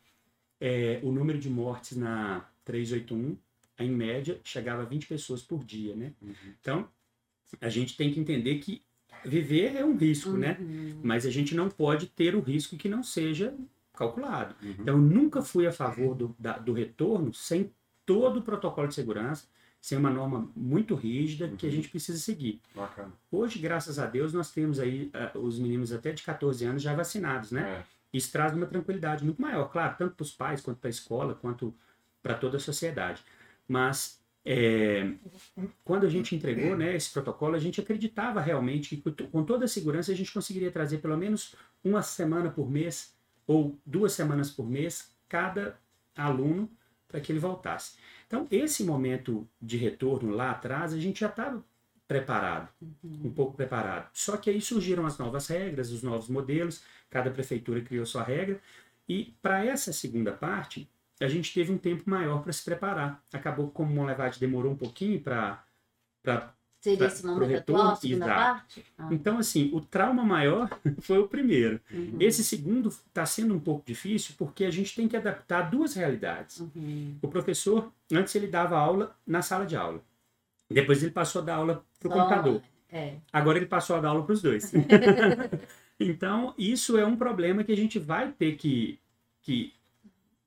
é, 0.60 1.00
o 1.04 1.12
número 1.12 1.40
de 1.40 1.50
mortes 1.50 1.98
na 1.98 2.50
381, 2.66 3.38
em 3.80 3.90
média, 3.92 4.40
chegava 4.44 4.82
a 4.84 4.86
20 4.86 5.08
pessoas 5.08 5.42
por 5.42 5.64
dia, 5.64 5.96
né? 5.96 6.14
Então, 6.60 6.88
a 7.62 7.70
gente 7.70 7.96
tem 7.98 8.12
que 8.12 8.20
entender 8.20 8.60
que 8.60 8.82
viver 9.26 9.76
é 9.76 9.84
um 9.86 9.96
risco, 9.98 10.32
né? 10.38 10.58
Uhum. 10.60 11.02
Mas 11.04 11.26
a 11.26 11.30
gente 11.32 11.54
não 11.56 11.70
pode 11.70 12.08
ter 12.08 12.36
o 12.36 12.40
risco 12.42 12.78
que 12.78 12.88
não 12.90 13.04
seja 13.04 13.54
calculado. 13.96 14.56
Uhum. 14.62 14.76
Então, 14.80 14.96
eu 14.96 15.02
nunca 15.02 15.42
fui 15.42 15.66
a 15.66 15.72
favor 15.72 16.16
do, 16.16 16.36
da- 16.38 16.58
do 16.58 16.74
retorno 16.74 17.34
sem 17.34 17.72
todo 18.06 18.40
o 18.40 18.42
protocolo 18.42 18.88
de 18.88 18.94
segurança, 18.94 19.48
sem 19.82 19.98
uma 19.98 20.10
norma 20.10 20.50
muito 20.56 20.96
rígida 20.96 21.48
que 21.50 21.68
a 21.68 21.70
gente 21.72 21.90
precisa 21.90 22.18
seguir. 22.18 22.62
Bacana. 22.74 23.12
Hoje, 23.32 23.60
graças 23.60 24.00
a 24.00 24.06
Deus, 24.06 24.34
nós 24.34 24.52
temos 24.52 24.80
aí 24.80 25.12
ah, 25.14 25.32
os 25.38 25.60
meninos 25.60 25.92
até 25.92 26.12
de 26.12 26.24
14 26.24 26.66
anos 26.66 26.82
já 26.82 26.94
vacinados, 26.96 27.52
né? 27.52 27.62
É. 27.82 27.84
Isso 28.12 28.32
traz 28.32 28.54
uma 28.54 28.66
tranquilidade 28.66 29.24
muito 29.24 29.42
maior, 29.42 29.66
claro, 29.72 29.96
tanto 29.98 30.16
para 30.16 30.24
os 30.24 30.32
pais, 30.32 30.62
quanto 30.62 30.80
para 30.80 30.88
a 30.88 30.90
escola, 30.90 31.36
quanto 31.36 31.74
para 32.24 32.34
toda 32.34 32.58
a 32.58 32.60
sociedade. 32.60 33.24
Mas 33.68 34.20
é, 34.46 35.12
quando 35.84 36.06
a 36.06 36.10
gente 36.10 36.36
entregou 36.36 36.78
né, 36.78 36.96
esse 36.96 37.12
protocolo, 37.12 37.56
a 37.56 37.60
gente 37.60 37.82
acreditava 37.82 38.40
realmente 38.40 38.96
que 38.96 39.12
com 39.26 39.44
toda 39.44 39.66
a 39.66 39.68
segurança 39.68 40.12
a 40.12 40.16
gente 40.16 40.32
conseguiria 40.32 40.72
trazer 40.72 41.00
pelo 41.00 41.18
menos 41.18 41.56
uma 41.84 42.02
semana 42.02 42.50
por 42.50 42.70
mês 42.70 43.15
ou 43.48 43.78
duas 43.86 44.14
semanas 44.14 44.50
por 44.50 44.70
mês 44.70 45.14
cada 45.28 45.78
aluno 46.16 46.70
para 47.08 47.20
que 47.20 47.32
ele 47.32 47.40
voltasse. 47.40 47.98
Então, 48.28 48.48
esse 48.50 48.84
momento 48.84 49.48
de 49.62 49.78
retorno 49.78 50.32
lá 50.32 50.52
atrás, 50.52 50.94
a 50.94 51.00
gente 51.00 51.20
já 51.20 51.28
estava 51.28 51.64
preparado, 52.08 52.70
um 53.04 53.32
pouco 53.32 53.56
preparado. 53.56 54.10
Só 54.14 54.38
que 54.38 54.50
aí 54.50 54.62
surgiram 54.62 55.06
as 55.06 55.18
novas 55.18 55.48
regras, 55.48 55.92
os 55.92 56.04
novos 56.04 56.30
modelos, 56.30 56.84
cada 57.10 57.32
prefeitura 57.32 57.82
criou 57.82 58.06
sua 58.06 58.24
regra, 58.24 58.60
e 59.08 59.36
para 59.42 59.64
essa 59.64 59.94
segunda 59.94 60.32
parte, 60.32 60.90
a 61.20 61.28
gente 61.28 61.54
teve 61.54 61.72
um 61.72 61.78
tempo 61.78 62.10
maior 62.10 62.42
para 62.42 62.52
se 62.52 62.64
preparar. 62.64 63.24
Acabou 63.32 63.70
como 63.70 64.02
o 64.02 64.40
demorou 64.40 64.74
um 64.74 64.78
pouquinho 64.78 65.22
para 65.22 65.64
Seria 66.86 67.08
esse 67.08 67.26
momento 67.26 67.50
retorno, 67.50 67.82
atual, 67.82 67.94
a 67.94 67.96
segunda 67.96 68.26
exato. 68.26 68.40
parte? 68.40 68.86
Ah. 68.96 69.08
Então, 69.10 69.40
assim, 69.40 69.72
o 69.74 69.82
trauma 69.82 70.24
maior 70.24 70.70
foi 71.02 71.18
o 71.18 71.28
primeiro. 71.28 71.82
Uhum. 71.92 72.18
Esse 72.20 72.44
segundo 72.44 72.90
está 72.90 73.26
sendo 73.26 73.56
um 73.56 73.60
pouco 73.60 73.84
difícil 73.84 74.36
porque 74.38 74.64
a 74.64 74.70
gente 74.70 74.96
tem 74.96 75.08
que 75.08 75.18
adaptar 75.18 75.64
duas 75.64 75.96
realidades. 75.96 76.60
Uhum. 76.60 77.16
O 77.24 77.28
professor, 77.28 77.92
antes 78.12 78.36
ele 78.36 78.46
dava 78.46 78.78
aula 78.78 79.16
na 79.26 79.42
sala 79.42 79.66
de 79.66 79.76
aula. 79.76 80.00
Depois 80.70 81.02
ele 81.02 81.12
passou 81.12 81.42
a 81.42 81.46
dar 81.46 81.56
aula 81.56 81.84
para 82.00 82.08
o 82.08 82.12
computador. 82.12 82.62
É. 82.92 83.16
Agora 83.34 83.58
ele 83.58 83.66
passou 83.66 83.96
a 83.96 84.00
dar 84.00 84.10
aula 84.10 84.24
para 84.24 84.34
os 84.34 84.44
dois. 84.44 84.72
então, 86.00 86.54
isso 86.56 87.00
é 87.00 87.06
um 87.06 87.16
problema 87.16 87.64
que 87.64 87.72
a 87.72 87.78
gente 87.78 87.98
vai 87.98 88.32
ter 88.32 88.58
que, 88.58 89.00
que 89.42 89.74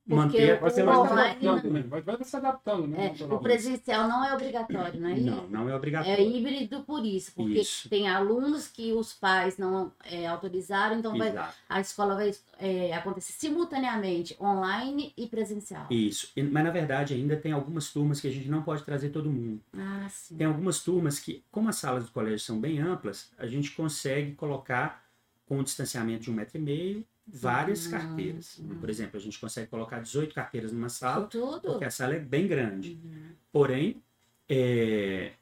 Porque 0.09 0.39
manter. 0.39 0.59
Vai, 0.61 0.71
ser 0.71 0.83
O 0.83 0.87
vai 0.87 0.95
se 0.95 1.01
online, 1.13 1.49
adaptando, 1.49 1.71
né? 1.75 1.85
Vai, 1.87 2.01
vai 2.01 2.25
se 2.25 2.37
adaptando, 2.37 2.87
né? 2.89 3.15
É, 3.21 3.25
o 3.25 3.39
presencial 3.39 4.09
não 4.09 4.25
é 4.25 4.33
obrigatório, 4.33 4.99
não 4.99 5.09
é 5.11 5.15
Não, 5.21 5.47
não 5.49 5.69
é 5.69 5.73
É 5.73 5.77
obrigatório. 5.77 6.25
híbrido 6.31 6.83
por 6.85 7.05
isso, 7.05 7.33
porque 7.35 7.61
Isso. 7.61 7.89
tem 7.91 8.09
alunos 8.09 8.67
que 8.69 8.91
os 8.93 9.13
pais 9.13 9.59
não 9.59 9.93
é, 10.05 10.27
autorizaram, 10.27 10.99
então 10.99 11.17
vai- 11.17 11.35
a 11.69 11.81
escola 11.81 12.15
vai 12.15 12.33
é, 12.59 12.95
acontecer 12.95 13.33
simultaneamente, 13.33 14.35
online 14.41 15.13
e 15.17 15.27
presencial. 15.27 15.87
Isso. 15.91 16.33
Mas, 16.51 16.65
na 16.65 16.71
verdade, 16.71 17.13
ainda 17.13 17.37
tem 17.37 17.53
algumas 17.53 17.91
turmas 17.93 18.21
que 18.21 18.29
a 18.29 18.33
gente 18.33 18.49
não 18.49 18.63
pode 18.63 18.83
trazer 18.85 19.11
todo 19.11 19.31
mundo. 19.31 19.61
Ah, 19.77 20.07
sim. 20.09 20.37
Tem 20.37 20.47
algumas 20.47 20.83
turmas 20.83 21.19
que, 21.19 21.45
como 21.53 21.69
as 21.69 21.77
salas 21.77 22.07
do 22.07 22.11
colégio 22.13 22.41
são 22.41 22.59
bem 22.59 22.79
amplas, 22.81 23.31
a 23.37 23.47
gente 23.47 23.73
consegue 23.73 24.33
colocar 24.35 25.05
com 25.47 25.59
um 25.59 25.63
distanciamento 25.63 26.25
de 26.25 26.31
um 26.31 26.35
metro 26.35 26.57
e 26.57 26.61
meio 26.61 27.05
várias 27.33 27.87
Hum, 27.87 27.91
carteiras. 27.91 28.61
Por 28.81 28.89
exemplo, 28.91 29.17
a 29.17 29.21
gente 29.21 29.39
consegue 29.39 29.69
colocar 29.69 30.01
18 30.01 30.35
carteiras 30.35 30.73
numa 30.73 30.89
sala, 30.89 31.27
tudo. 31.27 31.61
porque 31.61 31.85
a 31.85 31.91
sala 31.91 32.15
é 32.15 32.19
bem 32.19 32.47
grande. 32.47 32.99
Uhum. 33.05 33.31
Porém, 33.53 34.03
é, 34.49 35.33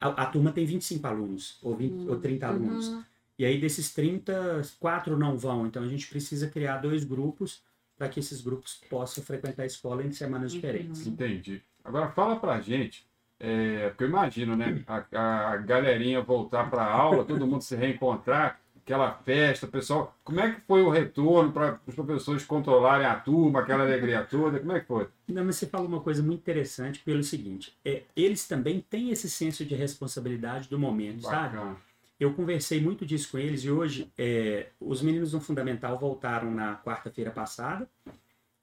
a, 0.00 0.08
a 0.22 0.26
turma 0.26 0.52
tem 0.52 0.64
25 0.66 1.06
alunos, 1.06 1.58
ou, 1.62 1.74
20, 1.76 2.08
ou 2.08 2.18
30 2.20 2.46
alunos. 2.46 2.88
Uhum. 2.88 3.02
E 3.38 3.44
aí, 3.44 3.60
desses 3.60 3.92
30, 3.92 4.62
quatro 4.80 5.18
não 5.18 5.36
vão. 5.36 5.66
Então, 5.66 5.82
a 5.82 5.88
gente 5.88 6.06
precisa 6.08 6.48
criar 6.48 6.78
dois 6.78 7.04
grupos 7.04 7.62
para 7.96 8.08
que 8.08 8.20
esses 8.20 8.40
grupos 8.40 8.80
possam 8.90 9.22
frequentar 9.24 9.62
a 9.62 9.66
escola 9.66 10.04
em 10.04 10.12
semanas 10.12 10.52
Uhum. 10.52 10.58
diferentes. 10.60 11.06
Entendi. 11.06 11.62
Agora 11.84 12.10
fala 12.10 12.36
pra 12.38 12.60
gente, 12.60 13.06
é, 13.38 13.88
porque 13.90 14.04
eu 14.04 14.08
imagino, 14.08 14.56
né? 14.56 14.82
A, 14.86 15.52
a 15.52 15.56
galerinha 15.58 16.20
voltar 16.22 16.68
pra 16.70 16.84
aula, 16.84 17.24
todo 17.24 17.46
mundo 17.46 17.62
se 17.62 17.76
reencontrar, 17.76 18.60
aquela 18.86 19.10
festa, 19.12 19.66
pessoal. 19.66 20.16
Como 20.22 20.38
é 20.38 20.52
que 20.52 20.60
foi 20.60 20.80
o 20.80 20.88
retorno 20.88 21.52
para 21.52 21.80
os 21.84 21.94
professores 21.96 22.44
controlarem 22.44 23.04
a 23.04 23.16
turma, 23.16 23.60
aquela 23.60 23.82
alegria 23.82 24.22
toda? 24.22 24.60
Como 24.60 24.70
é 24.70 24.78
que 24.78 24.86
foi? 24.86 25.08
Não, 25.26 25.44
mas 25.44 25.56
você 25.56 25.66
falou 25.66 25.88
uma 25.88 26.00
coisa 26.00 26.22
muito 26.22 26.38
interessante 26.38 27.00
pelo 27.00 27.22
seguinte: 27.24 27.76
é, 27.84 28.04
eles 28.14 28.46
também 28.46 28.80
têm 28.88 29.10
esse 29.10 29.28
senso 29.28 29.64
de 29.64 29.74
responsabilidade 29.74 30.68
do 30.68 30.78
momento, 30.78 31.22
sabe? 31.22 31.56
Bacana. 31.56 31.76
Eu 32.18 32.32
conversei 32.32 32.80
muito 32.80 33.04
disso 33.04 33.32
com 33.32 33.38
eles 33.38 33.62
e 33.64 33.70
hoje 33.70 34.10
é, 34.16 34.68
os 34.80 35.02
meninos 35.02 35.32
do 35.32 35.40
Fundamental 35.40 35.98
voltaram 35.98 36.50
na 36.50 36.76
quarta-feira 36.76 37.30
passada 37.30 37.86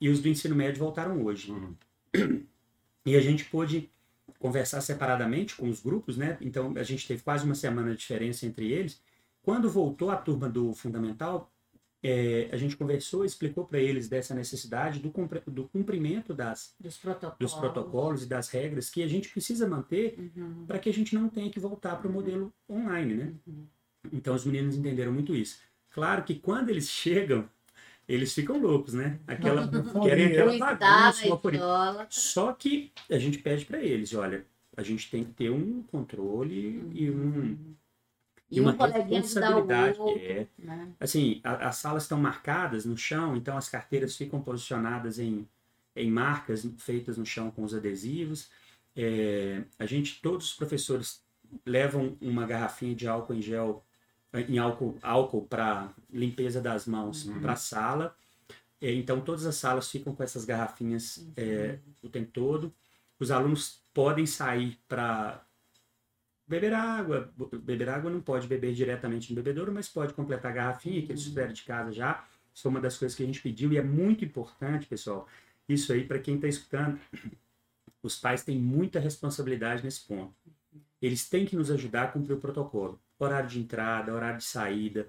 e 0.02 0.10
os 0.10 0.22
do 0.22 0.30
ensino 0.30 0.56
médio 0.56 0.80
voltaram 0.80 1.24
hoje. 1.24 1.52
Uhum. 1.52 1.76
E 3.06 3.18
a 3.18 3.22
gente 3.22 3.44
pôde 3.46 3.90
conversar 4.40 4.80
separadamente 4.80 5.56
com 5.56 5.70
os 5.70 5.82
grupos, 5.82 6.16
né? 6.16 6.38
Então 6.40 6.74
a 6.78 6.84
gente 6.84 7.06
teve 7.06 7.22
quase 7.22 7.46
uma 7.46 7.54
semana 7.54 7.92
de 7.92 7.98
diferença 7.98 8.46
entre 8.46 8.72
eles. 8.72 9.02
Quando 9.44 9.70
voltou 9.70 10.10
a 10.10 10.16
turma 10.16 10.50
do 10.50 10.74
Fundamental, 10.74 11.52
é, 12.02 12.50
a 12.52 12.58
gente 12.58 12.76
conversou, 12.76 13.24
explicou 13.24 13.66
para 13.66 13.80
eles 13.80 14.08
dessa 14.10 14.34
necessidade 14.34 15.00
do, 15.00 15.10
do 15.48 15.64
cumprimento 15.70 16.34
das, 16.34 16.74
Dos 16.80 16.98
protocolos. 16.98 17.38
dos 17.40 17.54
protocolos 17.54 18.24
e 18.24 18.26
das 18.26 18.50
regras 18.50 18.90
que 18.90 19.04
a 19.04 19.08
gente 19.08 19.30
precisa 19.30 19.68
manter 19.68 20.18
Uhum. 20.36 20.66
para 20.66 20.80
que 20.80 20.90
a 20.90 20.94
gente 20.94 21.14
não 21.14 21.30
tenha 21.30 21.50
que 21.52 21.60
voltar 21.60 21.98
para 21.98 22.08
o 22.10 22.12
modelo 22.12 22.54
online, 22.70 23.14
né? 23.14 23.34
Uhum. 23.46 23.66
Então 24.12 24.34
os 24.36 24.44
meninos 24.46 24.76
entenderam 24.76 25.14
muito 25.14 25.36
isso. 25.36 25.60
Claro 25.92 26.24
que 26.24 26.36
quando 26.36 26.70
eles 26.70 26.90
chegam, 26.90 27.48
eles 28.08 28.34
ficam 28.34 28.60
loucos, 28.62 28.94
né? 28.94 29.20
Aquela 29.28 29.66
querem 30.04 30.26
aquela 30.28 30.58
bagunça, 30.58 31.26
uma. 31.58 32.08
Só 32.10 32.52
que 32.54 32.92
a 33.10 33.18
gente 33.18 33.38
pede 33.40 33.66
para 33.66 33.82
eles, 33.82 34.14
olha, 34.14 34.46
a 34.76 34.84
gente 34.84 35.10
tem 35.10 35.24
que 35.24 35.32
ter 35.32 35.50
um 35.50 35.84
controle 35.84 36.84
e 36.94 37.10
um 37.10 37.58
E, 38.58 38.62
uma 38.62 38.72
um 38.74 38.78
responsabilidade, 38.78 40.00
outro. 40.00 40.20
é. 40.20 40.48
Né? 40.60 40.92
assim, 41.00 41.42
a- 41.44 41.68
as 41.70 41.78
salas 41.78 42.04
estão 42.04 42.20
marcadas 42.20 42.86
no 42.86 42.98
chão, 42.98 43.36
então 43.36 43.58
as 43.58 43.70
carteiras 43.70 44.16
ficam 44.16 44.42
posicionadas 44.42 45.20
em, 45.20 45.48
em 45.96 46.10
marcas 46.12 46.66
feitas 46.78 47.18
no 47.18 47.26
chão 47.26 47.52
com 47.52 47.64
os 47.64 47.74
adesivos. 47.74 48.50
É, 48.96 49.64
a 49.80 49.86
gente, 49.86 50.22
todos 50.22 50.48
os 50.48 50.54
professores 50.54 51.22
levam 51.66 52.18
uma 52.22 52.46
garrafinha 52.46 52.96
de 52.96 53.08
álcool 53.08 53.34
em 53.34 53.42
gel, 53.42 53.84
em 54.50 54.58
álcool, 54.58 54.98
álcool 55.02 55.44
para 55.48 55.92
limpeza 56.12 56.60
das 56.62 56.86
mãos 56.88 57.26
Uhum. 57.26 57.40
para 57.42 57.54
a 57.54 57.56
sala. 57.56 58.16
É, 58.82 58.92
então 58.94 59.22
todas 59.22 59.46
as 59.46 59.56
salas 59.56 59.90
ficam 59.90 60.14
com 60.14 60.24
essas 60.24 60.46
garrafinhas 60.46 61.26
é, 61.38 61.80
o 62.02 62.10
tempo 62.10 62.32
todo. 62.32 62.74
Os 63.20 63.32
alunos 63.32 63.80
podem 63.94 64.26
sair 64.26 64.78
para 64.88 65.42
beber 66.48 66.74
água. 66.74 67.34
Beber 67.62 67.90
água 67.90 68.10
não 68.10 68.22
pode 68.22 68.48
beber 68.48 68.74
diretamente 68.74 69.30
no 69.30 69.36
bebedouro, 69.36 69.72
mas 69.72 69.88
pode 69.88 70.14
completar 70.14 70.52
a 70.52 70.56
garrafinha 70.56 71.02
que 71.02 71.12
eles 71.12 71.24
fizeram 71.24 71.54
de 71.54 71.64
casa 71.64 71.92
já. 71.92 72.24
Isso 72.54 72.64
foi 72.64 72.72
uma 72.72 72.82
das 72.82 72.98
coisas 72.98 73.16
que 73.16 73.24
a 73.24 73.26
gente 73.26 73.42
pediu 73.42 73.72
e 73.74 73.78
é 73.78 73.84
muito 73.84 74.24
importante, 74.24 74.86
pessoal. 74.86 75.28
Isso 75.68 75.92
aí, 75.92 76.06
para 76.06 76.20
quem 76.20 76.36
está 76.36 76.48
escutando, 76.48 77.00
os 78.04 78.18
pais 78.18 78.44
têm 78.44 78.60
muita 78.60 79.00
responsabilidade 79.00 79.84
nesse 79.84 80.06
ponto. 80.06 80.34
Eles 81.02 81.28
têm 81.28 81.46
que 81.46 81.56
nos 81.56 81.72
ajudar 81.72 82.04
a 82.04 82.08
cumprir 82.08 82.34
o 82.34 82.40
protocolo. 82.40 83.00
Horário 83.18 83.50
de 83.50 83.60
entrada, 83.60 84.14
horário 84.14 84.38
de 84.38 84.44
saída, 84.44 85.08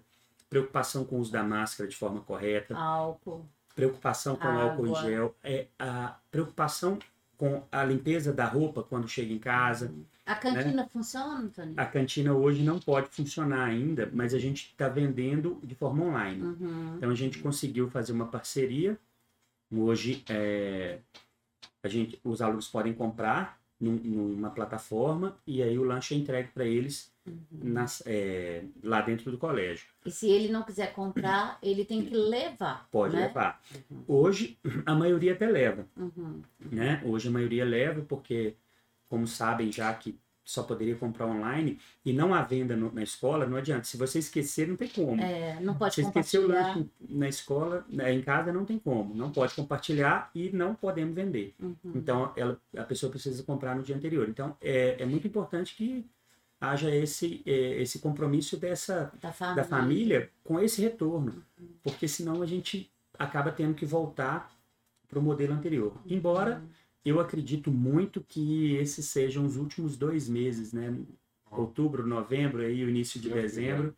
preocupação 0.49 1.05
com 1.05 1.17
o 1.17 1.19
uso 1.19 1.33
da 1.33 1.43
máscara 1.43 1.89
de 1.89 1.97
forma 1.97 2.21
correta, 2.21 2.77
Álcool. 2.77 3.45
preocupação 3.75 4.37
com 4.37 4.47
o 4.47 4.61
álcool 4.61 4.87
em 4.87 4.91
Água. 4.91 5.03
gel, 5.03 5.37
é 5.43 5.67
a 5.79 6.17
preocupação 6.31 6.99
com 7.37 7.67
a 7.71 7.85
limpeza 7.85 8.33
da 8.33 8.47
roupa 8.47 8.83
quando 8.83 9.09
chega 9.09 9.33
em 9.33 9.39
casa. 9.39 9.93
A 10.27 10.35
cantina 10.35 10.87
funciona, 10.89 11.41
Antônio? 11.41 11.75
A 11.77 11.85
cantina 11.85 12.33
hoje 12.33 12.63
não 12.63 12.79
pode 12.79 13.09
funcionar 13.09 13.65
ainda, 13.67 14.09
mas 14.13 14.33
a 14.33 14.39
gente 14.39 14.69
está 14.71 14.89
vendendo 14.89 15.61
de 15.63 15.75
forma 15.75 16.05
online. 16.05 16.43
Uhum. 16.43 16.95
Então 16.97 17.11
a 17.11 17.15
gente 17.15 17.39
conseguiu 17.41 17.89
fazer 17.91 18.13
uma 18.13 18.27
parceria. 18.27 18.99
Hoje 19.71 20.25
é, 20.29 20.99
a 21.83 21.89
gente, 21.89 22.19
os 22.25 22.41
alunos 22.41 22.69
podem 22.69 22.95
comprar 22.95 23.61
num- 23.79 24.01
numa 24.03 24.51
plataforma 24.51 25.37
e 25.47 25.63
aí 25.63 25.79
o 25.79 25.83
lanche 25.85 26.15
é 26.15 26.19
entregue 26.19 26.49
para 26.55 26.65
eles 26.65 27.13
nas- 27.51 28.03
é, 28.07 28.65
lá 28.83 29.01
dentro 29.03 29.31
do 29.31 29.37
colégio. 29.39 29.87
E 30.07 30.11
se 30.11 30.29
ele 30.31 30.49
não 30.53 30.63
quiser 30.63 30.93
comprar, 30.93 31.59
ele 31.63 31.85
tem 31.85 32.05
que 32.05 32.15
levar. 32.15 32.87
Pode 32.91 33.15
né? 33.17 33.27
levar. 33.27 33.61
Hoje 34.07 34.59
a 34.87 34.95
maioria 34.95 35.33
até 35.33 35.47
leva. 35.47 35.87
Uhum. 35.97 36.41
né? 36.71 37.03
Hoje 37.05 37.29
a 37.29 37.31
maioria 37.31 37.65
leva 37.65 38.03
porque, 38.03 38.55
como 39.15 39.29
sabem 39.29 39.71
já 39.71 39.95
que 39.95 40.19
só 40.45 40.63
poderia 40.65 40.97
comprar 40.97 41.27
online 41.27 41.79
e 42.05 42.13
não 42.13 42.35
há 42.35 42.43
venda 42.43 42.77
no- 42.77 42.93
na 42.93 43.03
escola, 43.03 43.47
não 43.47 43.57
adianta. 43.57 43.85
Se 43.85 43.97
você 43.97 44.19
esquecer, 44.19 44.67
não 44.69 44.77
tem 44.77 44.89
como. 44.89 45.23
É, 45.23 45.59
não 45.61 45.75
pode 45.75 45.95
Se 45.95 46.03
esquecer 46.03 46.39
o 46.39 46.49
lanche 46.49 46.87
na 47.09 47.29
escola, 47.29 47.87
né, 47.89 48.13
em 48.13 48.21
casa, 48.21 48.53
não 48.53 48.65
tem 48.65 48.79
como. 48.79 49.15
Não 49.15 49.31
pode 49.31 49.55
compartilhar 49.55 50.31
e 50.35 50.51
não 50.51 50.75
podemos 50.75 51.15
vender. 51.15 51.55
Uhum. 51.61 51.77
Então, 51.95 52.33
ela, 52.37 52.61
a 52.77 52.83
pessoa 52.83 53.09
precisa 53.11 53.43
comprar 53.45 53.75
no 53.77 53.83
dia 53.83 53.97
anterior. 53.97 54.29
Então, 54.29 54.55
é, 54.61 54.97
é 55.03 55.07
muito 55.07 55.27
importante 55.27 55.75
que 55.77 56.05
haja 56.61 56.95
esse, 56.95 57.41
é, 57.47 57.81
esse 57.81 58.01
compromisso 58.01 58.57
dessa, 58.59 59.13
Da 59.23 59.33
família. 59.33 59.63
da 59.63 59.65
família 59.69 60.31
com 60.43 60.59
esse 60.61 60.83
retorno, 60.83 61.43
porque 61.83 62.07
senão 62.09 62.43
a 62.43 62.47
gente 62.47 62.91
acaba 63.19 63.51
tendo 63.53 63.75
que 63.75 63.87
voltar 63.87 64.51
para 65.09 65.19
o 65.19 65.23
modelo 65.23 65.55
anterior. 65.55 65.93
Embora 66.07 66.63
eu 67.05 67.21
acredito 67.21 67.71
muito 67.71 68.23
que 68.23 68.75
esses 68.77 69.07
sejam 69.07 69.45
os 69.45 69.57
últimos 69.57 69.97
dois 69.97 70.29
meses, 70.29 70.73
né? 70.73 70.97
Outubro, 71.51 72.07
novembro, 72.07 72.63
aí 72.63 72.85
o 72.85 72.89
início 72.91 73.21
de 73.21 73.31
dezembro, 73.31 73.95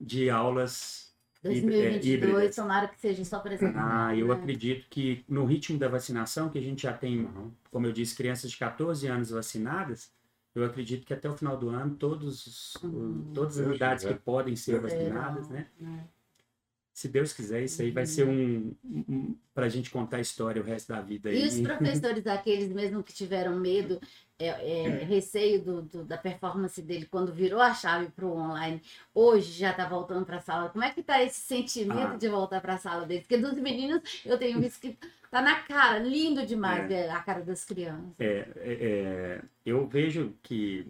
de 0.00 0.28
aulas. 0.30 1.14
hí- 1.44 1.48
é, 1.48 1.52
2022, 1.52 2.04
híbridas. 2.06 2.56
tomara 2.56 2.88
que 2.88 2.98
seja 3.00 3.24
só 3.24 3.38
presencial. 3.40 3.74
Ah, 3.76 4.16
eu 4.16 4.28
né? 4.28 4.34
acredito 4.34 4.86
que 4.90 5.24
no 5.28 5.44
ritmo 5.44 5.78
da 5.78 5.88
vacinação, 5.88 6.48
que 6.50 6.58
a 6.58 6.62
gente 6.62 6.82
já 6.82 6.92
tem, 6.92 7.28
como 7.70 7.86
eu 7.86 7.92
disse, 7.92 8.16
crianças 8.16 8.50
de 8.50 8.56
14 8.56 9.06
anos 9.06 9.30
vacinadas, 9.30 10.12
eu 10.54 10.64
acredito 10.64 11.06
que 11.06 11.14
até 11.14 11.28
o 11.30 11.36
final 11.36 11.56
do 11.56 11.68
ano 11.68 11.94
todos, 11.94 12.74
Uhum. 12.82 13.30
todas 13.32 13.58
as 13.58 13.64
Deus 13.66 13.76
idades 13.76 14.04
que 14.04 14.14
podem 14.14 14.56
ser 14.56 14.80
Deus 14.80 14.92
vacinadas, 14.92 15.46
quiser. 15.46 15.70
né? 15.78 16.08
Se 17.00 17.08
Deus 17.08 17.32
quiser, 17.32 17.62
isso 17.62 17.80
aí 17.80 17.90
vai 17.90 18.04
ser 18.04 18.28
um, 18.28 18.74
um 18.84 19.34
para 19.54 19.64
a 19.64 19.68
gente 19.70 19.88
contar 19.88 20.18
a 20.18 20.20
história 20.20 20.60
o 20.60 20.64
resto 20.64 20.92
da 20.92 21.00
vida. 21.00 21.32
E 21.32 21.36
aí. 21.42 21.48
os 21.48 21.58
professores, 21.58 22.26
aqueles 22.26 22.70
mesmo 22.70 23.02
que 23.02 23.10
tiveram 23.10 23.58
medo, 23.58 23.98
é, 24.38 24.48
é, 24.48 24.88
receio 25.04 25.62
do, 25.62 25.80
do- 25.80 26.04
da 26.04 26.18
performance 26.18 26.82
dele 26.82 27.06
quando 27.10 27.32
virou 27.32 27.58
a 27.58 27.72
chave 27.72 28.08
para 28.10 28.26
o 28.26 28.36
online, 28.36 28.82
hoje 29.14 29.50
já 29.58 29.70
está 29.70 29.88
voltando 29.88 30.26
para 30.26 30.36
a 30.36 30.40
sala. 30.42 30.68
Como 30.68 30.84
é 30.84 30.90
que 30.90 31.00
está 31.00 31.22
esse 31.22 31.40
sentimento 31.40 32.12
Ah. 32.12 32.16
de 32.18 32.28
voltar 32.28 32.60
para 32.60 32.74
a 32.74 32.78
sala 32.78 33.06
deles? 33.06 33.22
Porque 33.22 33.38
dos 33.38 33.54
meninos 33.54 34.02
eu 34.26 34.36
tenho 34.36 34.60
visto 34.60 34.78
que 34.78 34.98
tá 35.30 35.40
na 35.40 35.54
cara, 35.62 35.98
lindo 36.00 36.44
demais 36.44 36.90
É. 36.90 37.10
a 37.10 37.20
cara 37.20 37.40
das 37.40 37.64
crianças. 37.64 38.12
É, 38.18 38.46
é, 38.56 38.72
é, 38.82 39.42
eu 39.64 39.86
vejo 39.86 40.34
que 40.42 40.86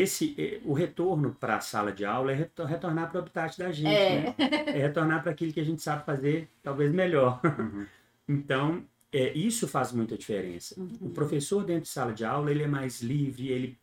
esse, 0.00 0.34
é, 0.38 0.60
o 0.64 0.72
retorno 0.72 1.34
para 1.38 1.56
a 1.56 1.60
sala 1.60 1.92
de 1.92 2.04
aula 2.04 2.32
é 2.32 2.34
retor- 2.34 2.66
retornar 2.66 3.08
para 3.10 3.18
o 3.18 3.22
habitat 3.22 3.56
da 3.58 3.70
gente, 3.72 3.88
É. 3.88 4.20
né? 4.20 4.34
É 4.66 4.78
retornar 4.86 5.22
para 5.22 5.32
aquilo 5.32 5.52
que 5.52 5.60
a 5.60 5.64
gente 5.64 5.80
sabe 5.82 6.04
fazer, 6.04 6.48
talvez 6.62 6.92
melhor. 6.92 7.40
Uhum. 7.44 7.86
Então, 8.26 8.82
é, 9.12 9.32
isso 9.34 9.68
faz 9.68 9.92
muita 9.92 10.16
diferença. 10.16 10.74
O 11.00 11.10
professor 11.10 11.62
dentro 11.62 11.82
de 11.82 11.88
sala 11.88 12.12
de 12.14 12.24
aula, 12.24 12.50
ele 12.50 12.62
é 12.62 12.66
mais 12.66 13.02
livre, 13.02 13.48
ele 13.48 13.78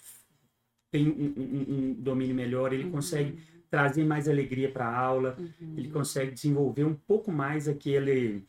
tem 0.92 1.08
um, 1.08 1.34
um- 1.38 1.76
um 1.76 1.94
domínio 1.94 2.36
melhor, 2.36 2.74
ele 2.74 2.90
consegue 2.90 3.38
trazer 3.70 4.04
mais 4.04 4.28
alegria 4.28 4.70
para 4.72 4.86
a 4.88 4.98
aula, 4.98 5.38
ele 5.78 5.90
consegue 5.90 6.32
desenvolver 6.32 6.84
um 6.86 6.96
pouco 6.96 7.32
mais 7.32 7.68
aquele, 7.68 8.44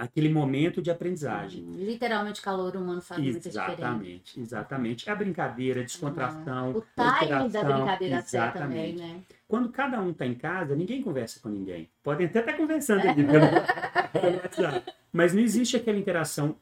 aquele 0.00 0.30
momento 0.30 0.80
de 0.80 0.90
aprendizagem. 0.90 1.62
Literalmente, 1.72 2.40
calor 2.40 2.74
humano 2.74 3.02
faz 3.02 3.20
muita 3.20 3.38
diferença. 3.38 3.72
Exatamente, 3.72 4.40
exatamente. 4.40 5.08
É 5.08 5.12
a 5.12 5.14
brincadeira, 5.14 5.80
a 5.80 5.84
descontração. 5.84 6.72
O 6.72 6.84
a 6.96 7.12
timing 7.18 7.50
da 7.50 7.64
brincadeira 7.64 8.18
até 8.18 8.50
também, 8.50 8.94
exatamente. 8.94 8.98
né? 8.98 9.20
Quando 9.46 9.68
cada 9.68 10.00
um 10.00 10.10
está 10.10 10.24
em 10.26 10.34
casa, 10.34 10.74
ninguém 10.74 11.02
conversa 11.02 11.38
com 11.40 11.50
ninguém. 11.50 11.90
Podem 12.02 12.26
até 12.26 12.40
estar 12.40 12.54
conversando 12.54 13.00
aqui 13.06 13.22
pelo, 13.22 13.46
pelo 14.12 14.36
WhatsApp, 14.38 14.92
mas 15.12 15.34
não 15.34 15.42
existe 15.42 15.76
aquela 15.76 15.98
interação 15.98 16.56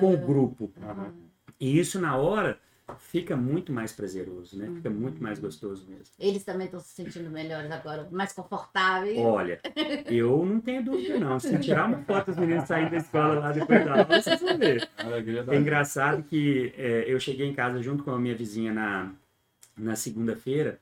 com 0.00 0.14
o 0.14 0.16
grupo. 0.16 0.72
Uhum. 0.78 1.12
E 1.60 1.78
isso 1.78 2.00
na 2.00 2.16
hora 2.16 2.58
fica 2.96 3.36
muito 3.36 3.72
mais 3.72 3.92
prazeroso, 3.92 4.56
né? 4.56 4.70
Fica 4.76 4.88
muito 4.88 5.16
Uhum. 5.16 5.22
mais 5.22 5.38
gostoso 5.38 5.86
mesmo. 5.88 6.14
Eles 6.18 6.44
também 6.44 6.66
estão 6.66 6.80
se 6.80 6.88
sentindo 6.88 7.30
melhores 7.30 7.70
agora, 7.70 8.08
mais 8.10 8.32
confortáveis. 8.32 9.18
Olha, 9.18 9.60
eu 10.06 10.44
não 10.44 10.60
tenho 10.60 10.84
dúvida 10.84 11.18
não. 11.18 11.38
Se 11.38 11.58
tirar 11.58 11.86
uma 11.86 11.98
foto 11.98 12.26
dos 12.26 12.36
meninos 12.36 12.64
saindo 12.64 12.90
da 12.90 12.96
escola 12.96 13.38
lá 13.40 13.52
depois 13.52 13.84
da 13.84 13.92
aula, 13.92 14.04
vocês 14.04 14.40
vão 14.40 14.58
ver. 14.58 14.88
É 15.48 15.56
engraçado 15.56 16.22
que 16.22 16.72
é, 16.76 17.04
eu 17.06 17.20
cheguei 17.20 17.46
em 17.46 17.54
casa 17.54 17.82
junto 17.82 18.02
com 18.04 18.10
a 18.10 18.18
minha 18.18 18.34
vizinha 18.34 18.72
na, 18.72 19.12
na 19.76 19.94
segunda-feira 19.94 20.80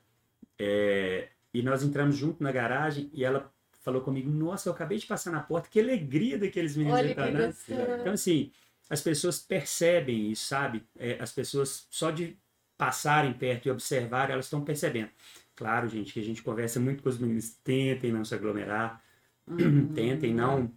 é, 0.59 1.29
e 1.53 1.61
nós 1.61 1.83
entramos 1.83 2.15
junto 2.15 2.41
na 2.41 2.51
garagem 2.51 3.09
e 3.13 3.23
ela 3.23 3.51
falou 3.81 4.01
comigo, 4.01 4.29
nossa, 4.29 4.67
eu 4.67 4.73
acabei 4.73 4.97
de 4.97 5.05
passar 5.05 5.31
na 5.31 5.39
porta, 5.39 5.69
que 5.69 5.79
alegria 5.79 6.37
daqueles 6.37 6.75
meninos 6.75 6.99
Olha 6.99 7.31
né? 7.31 7.53
Então, 8.01 8.13
assim, 8.13 8.51
as 8.89 9.01
pessoas 9.01 9.39
percebem 9.39 10.31
isso, 10.31 10.45
sabe? 10.45 10.83
É, 10.97 11.21
as 11.21 11.31
pessoas, 11.31 11.87
só 11.89 12.11
de 12.11 12.37
passarem 12.77 13.33
perto 13.33 13.67
e 13.67 13.71
observar, 13.71 14.29
elas 14.29 14.45
estão 14.45 14.63
percebendo. 14.63 15.09
Claro, 15.55 15.89
gente, 15.89 16.13
que 16.13 16.19
a 16.19 16.23
gente 16.23 16.43
conversa 16.43 16.79
muito 16.79 17.01
com 17.03 17.09
os 17.09 17.17
meninos, 17.17 17.55
tentem 17.63 18.11
não 18.11 18.23
se 18.23 18.35
aglomerar, 18.35 19.03
Uhum. 19.47 19.87
tentem 19.95 20.33
não 20.33 20.71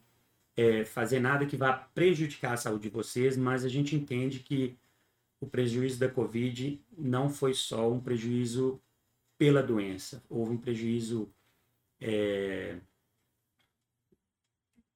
é, 0.56 0.84
fazer 0.84 1.20
nada 1.20 1.44
que 1.44 1.56
vá 1.56 1.72
prejudicar 1.72 2.54
a 2.54 2.56
saúde 2.56 2.84
de 2.84 2.88
vocês, 2.88 3.36
mas 3.36 3.64
a 3.64 3.68
gente 3.68 3.96
entende 3.96 4.40
que 4.40 4.78
o 5.40 5.46
prejuízo 5.46 5.98
da 5.98 6.08
Covid 6.08 6.80
não 6.96 7.28
foi 7.28 7.54
só 7.54 7.90
um 7.90 8.00
prejuízo 8.00 8.80
pela 9.36 9.62
doença, 9.62 10.22
houve 10.28 10.52
um 10.52 10.58
prejuízo 10.58 11.32
é, 11.98 12.76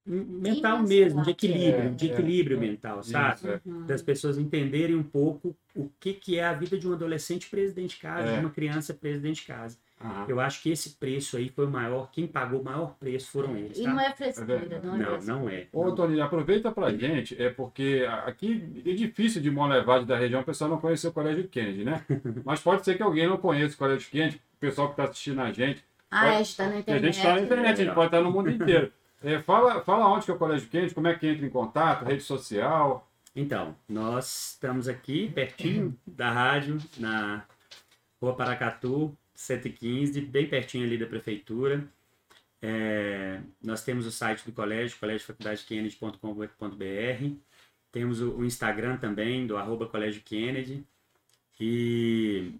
mental 0.06 0.82
mesmo, 0.82 1.22
de 1.22 1.30
equilíbrio, 1.30 1.84
É, 1.86 1.88
de 1.88 2.10
é, 2.10 2.12
equilíbrio 2.12 2.56
é. 2.56 2.60
mental, 2.60 3.00
Isso, 3.00 3.10
sabe? 3.10 3.48
é. 3.48 3.60
Uhum. 3.64 3.86
Das 3.86 4.02
pessoas 4.02 4.36
entenderem 4.38 4.94
um 4.94 5.02
pouco 5.02 5.56
o 5.74 5.90
que, 5.98 6.12
que 6.12 6.38
é 6.38 6.44
a 6.44 6.52
vida 6.52 6.76
de 6.78 6.86
um 6.88 6.92
adolescente 6.92 7.48
preso 7.48 7.74
dentro 7.74 7.96
de 7.96 8.02
casa, 8.02 8.28
É. 8.28 8.34
de 8.34 8.40
uma 8.40 8.50
criança 8.50 8.92
presa 8.94 9.20
dentro 9.20 9.40
de 9.40 9.46
casa. 9.46 9.78
Aham. 10.04 10.26
Eu 10.28 10.40
acho 10.40 10.60
que 10.62 10.70
esse 10.70 10.90
preço 10.96 11.36
aí 11.38 11.48
foi 11.48 11.64
o 11.66 11.70
maior, 11.70 12.10
quem 12.12 12.26
pagou 12.26 12.60
o 12.60 12.64
maior 12.64 12.94
preço 13.00 13.30
foram 13.30 13.56
eles, 13.56 13.78
E 13.78 13.84
tá? 13.84 13.90
não 13.94 14.00
é 14.00 14.12
frescura, 14.12 14.80
não 14.84 14.94
é 14.96 14.98
Não, 14.98 15.06
frescura. 15.06 15.38
não 15.38 15.48
é. 15.48 15.66
Ô, 15.72 15.92
Toninho, 15.92 16.22
aproveita 16.22 16.70
pra 16.70 16.90
gente, 16.92 17.40
é 17.40 17.48
porque 17.48 18.04
a- 18.06 18.24
aqui 18.26 18.82
é 18.84 18.92
difícil 18.92 19.40
de 19.40 19.50
Monlevade 19.50 20.04
da 20.04 20.18
região 20.18 20.42
o 20.42 20.44
pessoal 20.44 20.68
não 20.68 20.78
conhecer 20.78 21.08
o 21.08 21.12
Colégio 21.12 21.48
Kennedy, 21.48 21.84
né? 21.84 22.04
Mas 22.44 22.60
pode 22.60 22.84
ser 22.84 22.96
que 22.96 23.02
alguém 23.02 23.26
não 23.26 23.38
conheça 23.38 23.74
o 23.74 23.78
Colégio 23.78 24.10
Kennedy, 24.10 24.36
o 24.36 24.60
pessoal 24.60 24.88
que 24.88 24.92
está 24.94 25.04
assistindo 25.04 25.40
a 25.40 25.50
gente. 25.52 25.82
Ah, 26.10 26.34
é, 26.34 26.42
está 26.42 26.64
na 26.66 26.72
Porque 26.74 26.90
internet. 26.90 27.02
a 27.02 27.06
gente 27.06 27.16
está 27.16 27.34
na 27.36 27.40
internet, 27.40 27.80
a 27.80 27.84
gente 27.84 27.94
pode 27.94 28.06
estar 28.06 28.20
no 28.20 28.30
mundo 28.30 28.50
inteiro. 28.50 28.92
É, 29.24 29.40
fala, 29.40 29.82
fala 29.82 30.06
onde 30.08 30.26
que 30.26 30.30
é 30.30 30.34
o 30.34 30.38
Colégio 30.38 30.68
Kennedy, 30.68 30.94
como 30.94 31.08
é 31.08 31.16
que 31.16 31.26
entra 31.26 31.46
em 31.46 31.50
contato, 31.50 32.04
rede 32.04 32.22
social. 32.22 33.10
Então, 33.34 33.74
nós 33.88 34.52
estamos 34.52 34.86
aqui 34.86 35.30
pertinho 35.30 35.98
da 36.06 36.30
rádio, 36.30 36.76
na 36.98 37.42
Rua 38.20 38.36
Paracatu, 38.36 39.16
115, 39.34 40.20
bem 40.20 40.46
pertinho 40.46 40.84
ali 40.84 40.98
da 40.98 41.06
prefeitura. 41.06 41.88
É, 42.60 43.40
nós 43.62 43.82
temos 43.82 44.04
o 44.04 44.12
site 44.12 44.44
do 44.44 44.52
colégio, 44.52 44.98
colégiofaculdadekennedy.com.br. 44.98 47.36
Temos 47.90 48.20
o, 48.20 48.36
o 48.36 48.44
Instagram 48.44 48.98
também, 48.98 49.46
do 49.46 49.56
arroba 49.56 49.86
Colégio 49.86 50.20
Kennedy. 50.22 50.86
E 51.58 52.52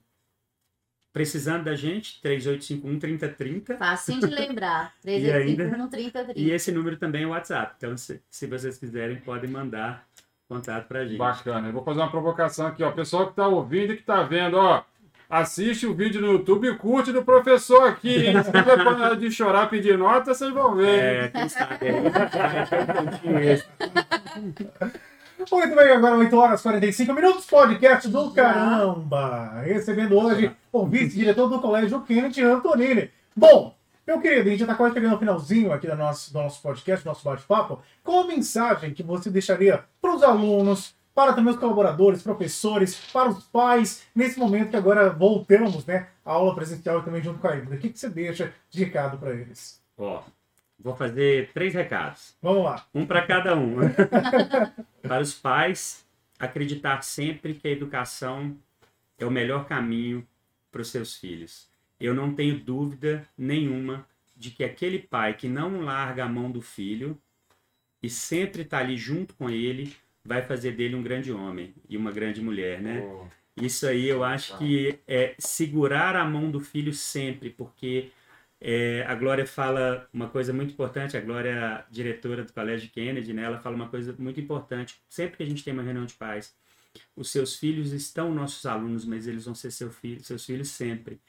precisando 1.15 1.63
da 1.65 1.75
gente, 1.77 2.21
3851-3030. 2.25 3.79
Facinho 3.79 4.21
de 4.21 4.27
lembrar. 4.35 4.93
E 5.07 5.31
ainda- 5.31 5.71
351 5.71 5.89
30 5.89 6.33
E 6.35 6.51
esse 6.51 6.73
número 6.73 6.97
também 6.97 7.23
é 7.23 7.27
o 7.27 7.31
WhatsApp. 7.31 7.75
Então, 7.79 7.97
se, 7.97 8.21
se 8.29 8.47
vocês 8.49 8.77
quiserem, 8.77 9.17
podem 9.19 9.49
mandar 9.49 10.05
contato 10.49 10.89
pra 10.89 11.07
gente. 11.07 11.17
Bacana. 11.17 11.69
Eu 11.69 11.73
vou 11.73 11.85
fazer 11.85 12.01
uma 12.01 12.11
provocação 12.11 12.67
aqui, 12.67 12.83
ó. 12.83 12.91
Pessoal 12.91 13.27
que 13.27 13.31
está 13.33 13.47
ouvindo 13.47 13.93
e 13.93 13.97
que 13.97 14.03
está 14.03 14.25
vendo, 14.25 14.57
ó. 14.57 14.83
Assiste 15.31 15.87
o 15.87 15.95
vídeo 15.95 16.21
no 16.21 16.33
YouTube 16.33 16.69
e 16.69 16.77
curte 16.77 17.13
do 17.13 17.25
professor 17.25 17.89
aqui, 17.89 18.27
hein? 18.27 18.43
Se 18.43 18.51
tiver 18.53 18.85
panela 18.85 19.17
de 19.17 19.31
chorar 19.31 19.71
pedir 19.71 19.97
nota, 19.97 20.35
vocês 20.35 20.53
vão 20.53 20.75
ver. 20.75 21.25
É, 21.25 21.29
quem 21.29 21.49
sabe. 21.49 21.87
É. 25.53 25.57
Muito 25.57 25.77
bem, 25.77 25.93
agora 25.93 26.17
8 26.17 26.37
horas 26.37 26.61
e 26.61 26.63
45 26.63 27.13
minutos, 27.13 27.47
podcast 27.47 28.09
do 28.09 28.31
caramba. 28.31 29.61
Recebendo 29.61 30.17
hoje 30.17 30.51
o 30.73 30.87
vice-diretor 30.87 31.49
do 31.49 31.61
Colégio 31.61 32.01
Kennedy, 32.01 32.43
Antonini. 32.43 33.11
Bom, 33.37 33.75
meu 34.07 34.21
querido, 34.21 34.49
a 34.49 34.51
gente 34.51 34.61
já 34.61 34.65
está 34.65 34.75
quase 34.75 34.95
chegando 34.95 35.13
ao 35.13 35.19
finalzinho 35.19 35.73
aqui 35.73 35.87
do 35.87 35.97
nosso, 35.97 36.33
do 36.33 36.39
nosso 36.41 36.63
podcast, 36.63 37.05
do 37.05 37.09
nosso 37.09 37.25
bate-papo. 37.25 37.81
Qual 38.03 38.23
a 38.23 38.27
mensagem 38.27 38.95
que 38.95 39.03
você 39.03 39.29
deixaria 39.29 39.85
para 40.01 40.15
os 40.15 40.23
alunos, 40.23 40.95
para 41.15 41.35
também 41.35 41.53
os 41.53 41.61
colaboradores, 41.61 42.23
professores, 42.23 42.97
para 43.13 43.29
os 43.29 43.45
pais, 43.45 44.03
nesse 44.15 44.39
momento 44.39 44.71
que 44.71 44.77
agora 44.77 45.11
voltamos, 45.11 45.85
né, 45.85 46.09
à 46.25 46.33
aula 46.33 46.55
presencial 46.55 47.01
e 47.01 47.03
também 47.03 47.23
junto 47.23 47.39
com 47.39 47.49
a 47.49 47.55
Híbrida? 47.55 47.77
O 47.77 47.79
que, 47.79 47.91
que 47.91 47.99
você 47.99 48.09
deixa 48.09 48.53
de 48.71 48.83
recado 48.83 49.19
para 49.19 49.33
eles? 49.35 49.81
Ó, 49.99 50.23
vou 50.79 50.97
fazer 50.97 51.51
três 51.53 51.75
recados. 51.75 52.37
Vamos 52.43 52.65
lá. 52.65 52.87
Um 52.95 53.07
para 53.07 53.27
cada 53.27 53.57
um. 53.57 53.77
para 55.03 55.21
os 55.21 55.35
pais, 55.35 56.07
acreditar 56.39 57.03
sempre 57.03 57.55
que 57.55 57.69
a 57.69 57.71
educação 57.71 58.57
é 59.19 59.25
o 59.25 59.31
melhor 59.31 59.67
caminho 59.67 60.27
para 60.71 60.83
os 60.83 60.91
seus 60.91 61.17
filhos. 61.17 61.69
Eu 62.01 62.15
não 62.15 62.35
tenho 62.35 62.59
dúvida 62.59 63.27
nenhuma 63.37 64.07
de 64.37 64.51
que 64.51 64.65
aquele 64.65 64.99
pai 64.99 65.35
que 65.35 65.49
não 65.49 65.83
larga 65.83 66.25
a 66.25 66.29
mão 66.29 66.51
do 66.51 66.61
filho 66.61 67.19
e 68.03 68.11
sempre 68.11 68.63
está 68.63 68.79
ali 68.79 68.97
junto 68.97 69.35
com 69.35 69.49
ele, 69.49 69.97
vai 70.25 70.43
fazer 70.43 70.73
dele 70.73 70.97
um 70.97 71.03
grande 71.03 71.33
homem 71.33 71.75
e 71.89 71.97
uma 71.97 72.11
grande 72.11 72.43
mulher, 72.43 72.81
né? 72.81 73.01
Pô, 73.01 73.27
Isso 73.57 73.87
aí 73.87 74.07
eu 74.07 74.25
acho 74.25 74.59
que 74.59 74.99
é 75.07 75.35
segurar 75.39 76.17
a 76.17 76.25
mão 76.25 76.51
do 76.51 76.61
filho 76.61 76.93
sempre, 76.93 77.51
porque 77.51 78.11
é, 78.67 79.05
a 79.07 79.15
Glória 79.15 79.47
fala 79.47 80.09
uma 80.11 80.27
coisa 80.27 80.51
muito 80.51 80.73
importante, 80.73 81.19
a 81.19 81.21
Glória 81.21 81.51
é 81.51 81.85
diretora 81.93 82.43
do 82.43 82.51
Colégio 82.51 82.91
Kennedy, 82.91 83.35
né? 83.35 83.43
Ela 83.43 83.59
fala 83.59 83.77
uma 83.77 83.91
coisa 83.91 84.15
muito 84.19 84.41
importante. 84.41 85.03
Sempre 85.07 85.37
que 85.37 85.43
a 85.43 85.47
gente 85.47 85.63
tem 85.63 85.75
uma 85.75 85.83
reunião 85.83 86.07
de 86.07 86.15
pais, 86.15 86.57
os 87.15 87.31
seus 87.31 87.57
filhos 87.57 87.93
estão 87.93 88.33
nossos 88.33 88.65
alunos, 88.65 89.05
mas 89.05 89.27
eles 89.27 89.45
vão 89.45 89.55
ser 89.55 89.71
seu 89.71 89.91
filho, 89.91 90.25
seus 90.25 90.47
filhos 90.47 90.69
sempre. 90.69 91.21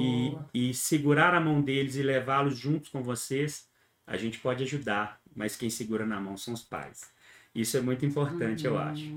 E, 0.00 0.36
e 0.52 0.74
segurar 0.74 1.32
a 1.32 1.40
mão 1.40 1.62
deles 1.62 1.94
e 1.94 2.02
levá-los 2.02 2.58
juntos 2.58 2.88
com 2.88 3.04
vocês, 3.04 3.68
a 4.04 4.16
gente 4.16 4.40
pode 4.40 4.64
ajudar, 4.64 5.20
mas 5.32 5.54
quem 5.54 5.70
segura 5.70 6.04
na 6.04 6.20
mão 6.20 6.36
são 6.36 6.52
os 6.52 6.62
pais. 6.62 7.08
Isso 7.54 7.76
é 7.76 7.80
muito 7.80 8.04
importante, 8.04 8.66
eu 8.66 8.76
acho. 8.76 9.08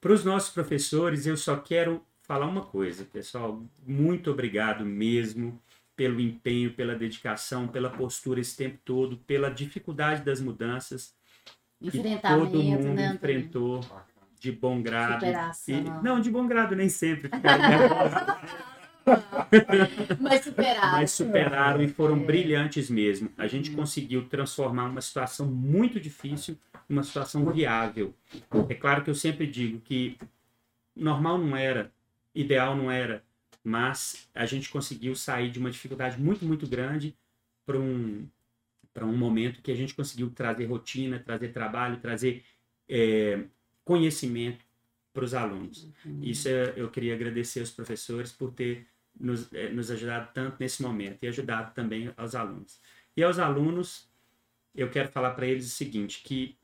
Para 0.00 0.12
os 0.12 0.24
nossos 0.24 0.54
professores, 0.54 1.26
eu 1.26 1.36
só 1.36 1.56
quero 1.56 2.02
falar 2.22 2.46
uma 2.46 2.64
coisa, 2.64 3.04
pessoal. 3.04 3.62
Muito 3.86 4.30
obrigado 4.30 4.86
mesmo 4.86 5.60
pelo 5.96 6.20
empenho, 6.20 6.72
pela 6.72 6.94
dedicação, 6.94 7.68
pela 7.68 7.90
postura 7.90 8.40
esse 8.40 8.56
tempo 8.56 8.78
todo, 8.84 9.16
pela 9.18 9.50
dificuldade 9.50 10.22
das 10.22 10.40
mudanças 10.40 11.14
que 11.80 11.90
todo 12.26 12.62
mundo 12.62 12.94
né, 12.94 13.14
enfrentou 13.14 13.80
de 14.40 14.50
bom 14.52 14.82
grado. 14.82 15.24
E- 15.68 15.80
não, 16.02 16.20
de 16.20 16.30
bom 16.30 16.46
grado 16.46 16.74
nem 16.74 16.88
sempre, 16.88 17.28
ficaram 17.28 17.64
Mas 20.18 20.44
superaram. 20.44 20.92
mas 20.92 21.10
superaram 21.10 21.82
e 21.82 21.88
foram 21.88 22.16
É. 22.16 22.24
brilhantes 22.24 22.88
mesmo. 22.90 23.30
A 23.36 23.46
gente 23.46 23.70
Uhum. 23.70 23.76
conseguiu 23.76 24.26
transformar 24.28 24.86
uma 24.86 25.00
situação 25.00 25.46
muito 25.46 26.00
difícil 26.00 26.56
numa 26.88 27.02
situação 27.02 27.44
viável. 27.52 28.14
É 28.68 28.74
claro 28.74 29.02
que 29.04 29.10
eu 29.10 29.14
sempre 29.14 29.46
digo 29.46 29.80
que 29.80 30.18
normal 30.96 31.38
não 31.38 31.56
era, 31.56 31.92
ideal 32.34 32.74
não 32.76 32.90
era, 32.90 33.22
mas 33.64 34.28
a 34.34 34.44
gente 34.46 34.68
conseguiu 34.68 35.16
sair 35.16 35.50
de 35.50 35.58
uma 35.58 35.70
dificuldade 35.70 36.20
muito, 36.20 36.44
muito 36.44 36.66
grande 36.66 37.16
para 37.64 37.78
um, 37.80 38.28
para 38.92 39.06
um 39.06 39.16
momento 39.16 39.62
que 39.62 39.72
a 39.72 39.74
gente 39.74 39.94
conseguiu 39.94 40.30
trazer 40.30 40.66
rotina, 40.66 41.18
trazer 41.18 41.48
trabalho, 41.48 41.98
trazer 42.00 42.44
é, 42.88 43.44
conhecimento 43.84 44.64
para 45.12 45.24
os 45.24 45.32
alunos. 45.32 45.88
Isso 46.20 46.48
é- 46.48 46.74
eu 46.76 46.90
queria 46.90 47.14
agradecer 47.14 47.60
aos 47.60 47.70
professores 47.70 48.30
por 48.32 48.52
ter 48.52 48.86
nos, 49.18 49.50
eh, 49.52 49.70
nos 49.70 49.90
ajudado 49.90 50.28
tanto 50.34 50.56
nesse 50.60 50.82
momento 50.82 51.22
e 51.22 51.28
ajudado 51.28 51.72
também 51.72 52.12
aos 52.16 52.34
alunos. 52.34 52.80
E 53.16 53.22
aos 53.22 53.38
alunos, 53.38 54.08
eu 54.74 54.90
quero 54.90 55.08
falar 55.08 55.30
para 55.30 55.46
eles 55.46 55.66
o 55.66 55.70
seguinte, 55.70 56.22
que 56.24 56.56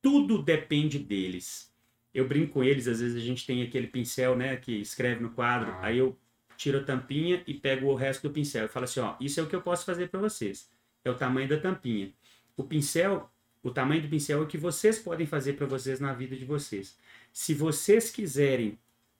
tudo 0.00 0.40
depende 0.42 0.98
deles. 0.98 1.72
Eu 2.14 2.26
brinco 2.28 2.52
com 2.52 2.64
eles, 2.64 2.86
às 2.86 3.00
vezes 3.00 3.16
a 3.16 3.24
gente 3.24 3.44
tem 3.44 3.62
aquele 3.62 3.88
pincel, 3.88 4.36
né, 4.36 4.56
que 4.56 4.72
escreve 4.80 5.20
no 5.22 5.30
quadro, 5.30 5.70
Ah. 5.72 5.86
aí 5.86 5.98
eu 5.98 6.16
tiro 6.62 6.78
a 6.78 6.84
tampinha 6.84 7.42
e 7.44 7.54
pego 7.54 7.88
o 7.88 7.94
resto 7.94 8.28
do 8.28 8.32
pincel. 8.32 8.62
Eu 8.62 8.68
falo 8.68 8.84
assim, 8.84 9.00
ó, 9.00 9.16
isso 9.20 9.40
é 9.40 9.42
o 9.42 9.48
que 9.48 9.56
eu 9.56 9.62
posso 9.62 9.84
fazer 9.84 10.08
para 10.08 10.20
vocês. 10.20 10.70
É 11.04 11.10
o 11.10 11.16
tamanho 11.16 11.48
da 11.48 11.58
tampinha. 11.58 12.12
O 12.56 12.62
pincel, 12.62 13.28
o 13.62 13.70
tamanho 13.72 14.02
do 14.02 14.08
pincel 14.08 14.38
é 14.38 14.42
o 14.44 14.46
que 14.46 14.56
vocês 14.56 14.98
podem 14.98 15.26
fazer 15.26 15.54
para 15.54 15.66
vocês 15.66 15.98
na 15.98 16.12
vida 16.12 16.36
de 16.36 16.44
vocês. 16.44 16.96
Se 17.32 17.52
vocês 17.52 18.10
quiserem 18.10 18.78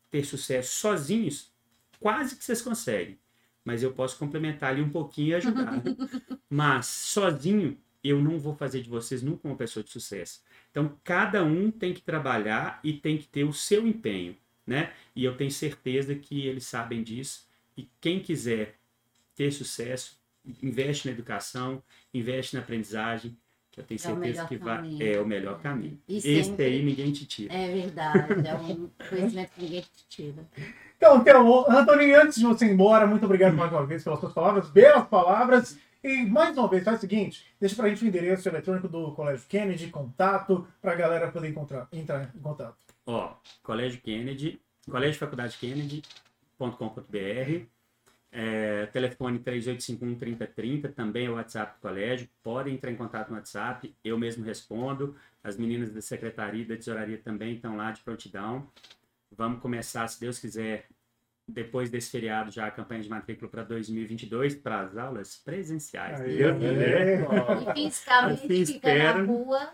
ter 0.08 0.24
sucesso 0.24 0.76
sozinhos, 0.76 1.52
quase 1.98 2.36
que 2.36 2.44
vocês 2.44 2.62
conseguem. 2.62 3.18
Mas 3.64 3.82
eu 3.82 3.92
posso 3.92 4.18
complementar 4.18 4.70
ali 4.70 4.82
um 4.82 4.90
pouquinho 4.90 5.30
e 5.30 5.34
ajudar. 5.34 5.82
Mas 6.48 6.86
sozinho, 6.86 7.76
eu 8.04 8.22
não 8.22 8.38
vou 8.38 8.54
fazer 8.54 8.82
de 8.82 8.88
vocês 8.88 9.20
nunca 9.20 9.48
uma 9.48 9.56
pessoa 9.56 9.82
de 9.82 9.90
sucesso. 9.90 10.42
Então, 10.70 10.96
cada 11.02 11.42
um 11.42 11.72
tem 11.72 11.92
que 11.92 12.02
trabalhar 12.02 12.78
e 12.84 12.92
tem 12.92 13.18
que 13.18 13.26
ter 13.26 13.44
o 13.44 13.52
seu 13.52 13.86
empenho, 13.86 14.36
né? 14.66 14.92
E 15.14 15.24
eu 15.24 15.36
tenho 15.36 15.50
certeza 15.50 16.14
que 16.14 16.46
eles 16.46 16.64
sabem 16.66 17.02
disso. 17.02 17.46
E 17.76 17.88
quem 18.00 18.20
quiser 18.20 18.74
ter 19.34 19.50
sucesso, 19.52 20.18
investe 20.62 21.06
na 21.08 21.12
educação, 21.14 21.82
investe 22.12 22.54
na 22.56 22.62
aprendizagem, 22.62 23.36
que 23.70 23.80
eu 23.80 23.84
tenho 23.84 23.96
É 23.96 23.98
certeza 24.02 24.20
melhor 24.20 24.48
que 24.48 24.56
vai, 24.58 24.76
caminho. 24.76 25.02
é 25.02 25.20
o 25.20 25.26
melhor 25.26 25.60
caminho. 25.60 25.98
E 26.06 26.18
Esse 26.18 26.44
sempre- 26.44 26.64
aí 26.66 26.82
ninguém 26.82 27.10
te 27.10 27.24
tira. 27.24 27.54
É 27.54 27.72
verdade, 27.72 28.46
é 28.46 28.54
um 28.54 28.90
conhecimento 29.08 29.50
que 29.54 29.62
ninguém 29.62 29.80
te 29.80 30.04
tira. 30.08 30.46
Então, 30.96 31.16
então, 31.20 31.70
Antônio, 31.70 32.20
antes 32.20 32.38
de 32.38 32.44
você 32.44 32.66
ir 32.66 32.72
embora, 32.72 33.06
muito 33.06 33.24
obrigado 33.24 33.54
mais 33.56 33.72
uma 33.72 33.86
vez 33.86 34.04
pelas 34.04 34.20
suas 34.20 34.32
palavras, 34.32 34.68
belas 34.70 35.08
palavras. 35.08 35.78
E 36.04 36.24
mais 36.26 36.56
uma 36.58 36.68
vez, 36.68 36.84
faz 36.84 36.98
o 36.98 37.00
seguinte: 37.00 37.46
deixa 37.60 37.74
pra 37.74 37.88
gente 37.88 38.04
o 38.04 38.08
endereço 38.08 38.48
eletrônico 38.48 38.88
do 38.88 39.12
Colégio 39.12 39.46
Kennedy, 39.48 39.86
contato, 39.88 40.66
pra 40.80 40.94
galera 40.94 41.30
poder 41.30 41.48
encontrar, 41.48 41.88
entrar 41.92 42.30
em 42.34 42.40
contato. 42.40 42.76
Ó, 43.06 43.34
Colégio 43.62 44.00
Kennedy, 44.00 44.60
Colégio 44.88 45.18
Faculdade 45.18 45.56
Kennedy.com.br, 45.58 47.66
é, 48.34 48.86
telefone 48.86 49.38
3851-3030, 49.40 50.92
também 50.94 51.26
é 51.26 51.30
o 51.30 51.34
WhatsApp 51.34 51.74
do 51.74 51.80
colégio, 51.80 52.28
podem 52.42 52.74
entrar 52.74 52.90
em 52.90 52.96
contato 52.96 53.28
no 53.30 53.36
WhatsApp, 53.36 53.94
eu 54.02 54.18
mesmo 54.18 54.44
respondo, 54.44 55.14
as 55.44 55.56
meninas 55.56 55.90
da 55.90 56.00
secretaria 56.00 56.62
e 56.62 56.64
da 56.64 56.76
tesouraria 56.76 57.18
também 57.18 57.54
estão 57.54 57.76
lá 57.76 57.90
de 57.90 58.00
prontidão. 58.00 58.66
Vamos 59.30 59.60
começar, 59.60 60.06
se 60.08 60.20
Deus 60.20 60.38
quiser, 60.38 60.86
depois 61.46 61.90
desse 61.90 62.10
feriado, 62.10 62.50
já 62.50 62.66
a 62.66 62.70
campanha 62.70 63.02
de 63.02 63.08
matrícula 63.10 63.50
para 63.50 63.64
2022, 63.64 64.54
para 64.54 64.80
as 64.80 64.96
aulas 64.96 65.36
presenciais. 65.36 66.18
se 66.18 66.24
Aí, 66.24 66.36
Deus 66.38 66.62
é. 66.62 66.68
quiser. 66.68 67.26
E 67.60 67.72
fisicamente 67.74 68.44
Assim 68.44 68.66
fica 68.66 68.88
na 68.88 68.94
espero. 68.94 69.26
rua, 69.26 69.70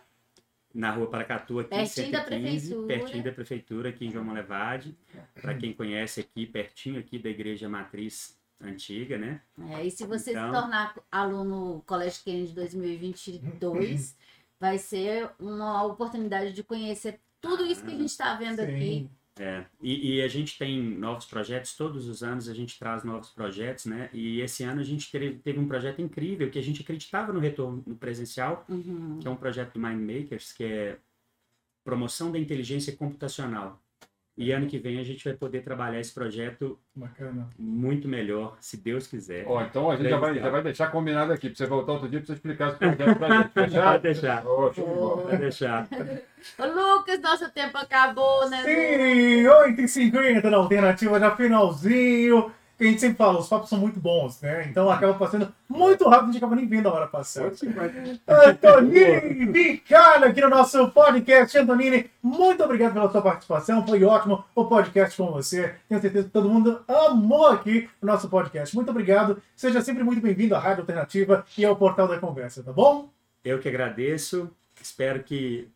na 0.74 0.90
rua 0.90 1.08
Paracatu, 1.08 1.58
aqui 1.60 1.74
em 1.74 1.78
Pertinho 1.78 2.12
da 2.12 2.18
115, 2.24 2.68
prefeitura. 2.68 2.86
pertinho 2.86 3.24
da 3.24 3.32
prefeitura, 3.32 3.88
aqui 3.88 4.06
em 4.06 4.10
João 4.12 4.24
Molevade. 4.24 4.96
Para 5.40 5.54
quem 5.54 5.72
conhece 5.72 6.20
aqui, 6.20 6.46
pertinho 6.46 7.00
aqui 7.00 7.18
da 7.18 7.30
igreja 7.30 7.68
matriz 7.68 8.38
antiga, 8.60 9.16
né? 9.16 9.40
É, 9.70 9.84
e 9.86 9.90
se 9.90 10.04
você 10.06 10.30
Então- 10.30 10.52
se 10.52 10.60
tornar 10.60 10.94
aluno 11.10 11.82
Colégio 11.86 12.22
Kennedy 12.24 12.52
2022, 12.52 14.16
vai 14.60 14.78
ser 14.78 15.30
uma 15.38 15.84
oportunidade 15.84 16.52
de 16.52 16.62
conhecer 16.62 17.20
tudo 17.40 17.64
isso 17.64 17.82
que 17.84 17.92
a 17.92 17.96
gente 17.96 18.06
está 18.10 18.34
vendo 18.34 18.60
aqui. 18.60 19.08
É, 19.38 19.64
e, 19.80 20.16
e 20.16 20.22
a 20.22 20.28
gente 20.28 20.58
tem 20.58 20.82
novos 20.82 21.24
projetos, 21.26 21.76
todos 21.76 22.08
os 22.08 22.22
anos 22.22 22.48
a 22.48 22.54
gente 22.54 22.78
traz 22.78 23.04
novos 23.04 23.30
projetos, 23.30 23.86
né? 23.86 24.10
E 24.12 24.40
esse 24.40 24.64
ano 24.64 24.80
a 24.80 24.84
gente 24.84 25.10
teve, 25.10 25.36
teve 25.38 25.58
um 25.58 25.68
projeto 25.68 26.00
incrível 26.02 26.50
que 26.50 26.58
a 26.58 26.62
gente 26.62 26.82
acreditava 26.82 27.32
no 27.32 27.40
retorno 27.40 27.82
no 27.86 27.96
presencial, 27.96 28.64
Uhum. 28.68 29.18
que 29.20 29.28
é 29.28 29.30
um 29.30 29.36
projeto 29.36 29.74
do 29.74 29.80
Mind 29.80 30.00
Makers, 30.00 30.52
que 30.52 30.64
é 30.64 30.98
promoção 31.84 32.30
da 32.32 32.38
inteligência 32.38 32.94
computacional. 32.96 33.80
E 34.40 34.52
ano 34.52 34.68
que 34.68 34.78
vem 34.78 35.00
a 35.00 35.02
gente 35.02 35.24
vai 35.24 35.32
poder 35.34 35.62
trabalhar 35.62 35.98
esse 35.98 36.14
projeto 36.14 36.78
Bacana. 36.94 37.50
muito 37.58 38.06
melhor, 38.06 38.56
se 38.60 38.76
Deus 38.76 39.08
quiser. 39.08 39.44
Ó, 39.48 39.60
então 39.62 39.90
a 39.90 39.96
gente 39.96 40.08
já 40.08 40.16
vai, 40.16 40.32
já 40.38 40.48
vai 40.48 40.62
deixar 40.62 40.92
combinado 40.92 41.32
aqui, 41.32 41.48
pra 41.48 41.56
você 41.58 41.66
voltar 41.66 41.92
outro 41.94 42.08
dia 42.08 42.20
pra 42.20 42.26
você 42.28 42.32
explicar 42.34 42.68
esse 42.68 42.78
projeto 42.78 43.18
pra 43.18 43.28
gente. 43.36 43.48
Pode 43.52 43.70
Fechado? 43.70 44.02
deixar, 44.02 44.36
de 44.40 44.80
bola. 44.80 45.22
pode 45.22 45.36
deixar. 45.38 45.88
Ô, 46.56 46.66
Lucas, 46.66 47.20
nosso 47.20 47.50
tempo 47.50 47.76
acabou, 47.78 48.48
né? 48.48 48.58
Lucas? 48.58 49.96
Sim, 49.96 50.10
8h50 50.12 50.44
na 50.44 50.56
alternativa, 50.56 51.18
já 51.18 51.34
finalzinho. 51.34 52.52
Que 52.78 52.84
a 52.84 52.86
gente 52.86 53.00
sempre 53.00 53.16
fala, 53.16 53.40
os 53.40 53.48
papos 53.48 53.68
são 53.68 53.76
muito 53.76 53.98
bons, 53.98 54.40
né? 54.40 54.68
Então 54.68 54.88
acaba 54.88 55.12
passando 55.14 55.52
muito 55.68 56.08
rápido, 56.08 56.28
a 56.28 56.32
gente 56.32 56.36
acaba 56.36 56.54
nem 56.54 56.64
vendo 56.64 56.88
a 56.88 56.92
hora 56.92 57.08
passar. 57.08 57.50
Antonini 58.28 59.46
Vicalho 59.46 60.26
aqui 60.26 60.40
no 60.40 60.48
nosso 60.48 60.88
podcast. 60.92 61.58
Antonini, 61.58 62.08
muito 62.22 62.62
obrigado 62.62 62.92
pela 62.92 63.10
sua 63.10 63.20
participação. 63.20 63.84
Foi 63.84 64.04
ótimo 64.04 64.44
o 64.54 64.64
podcast 64.66 65.16
com 65.16 65.26
você. 65.32 65.74
Tenho 65.88 66.00
certeza 66.00 66.26
que 66.26 66.32
todo 66.32 66.48
mundo 66.48 66.80
amou 66.86 67.48
aqui 67.48 67.90
o 68.00 68.06
nosso 68.06 68.28
podcast. 68.28 68.72
Muito 68.76 68.90
obrigado. 68.92 69.42
Seja 69.56 69.80
sempre 69.80 70.04
muito 70.04 70.22
bem-vindo 70.22 70.54
à 70.54 70.60
Rádio 70.60 70.82
Alternativa 70.82 71.44
e 71.58 71.64
ao 71.64 71.74
Portal 71.74 72.06
da 72.06 72.20
Conversa, 72.20 72.62
tá 72.62 72.72
bom? 72.72 73.10
Eu 73.44 73.58
que 73.58 73.68
agradeço. 73.68 74.48
Espero 74.80 75.24
que 75.24 75.68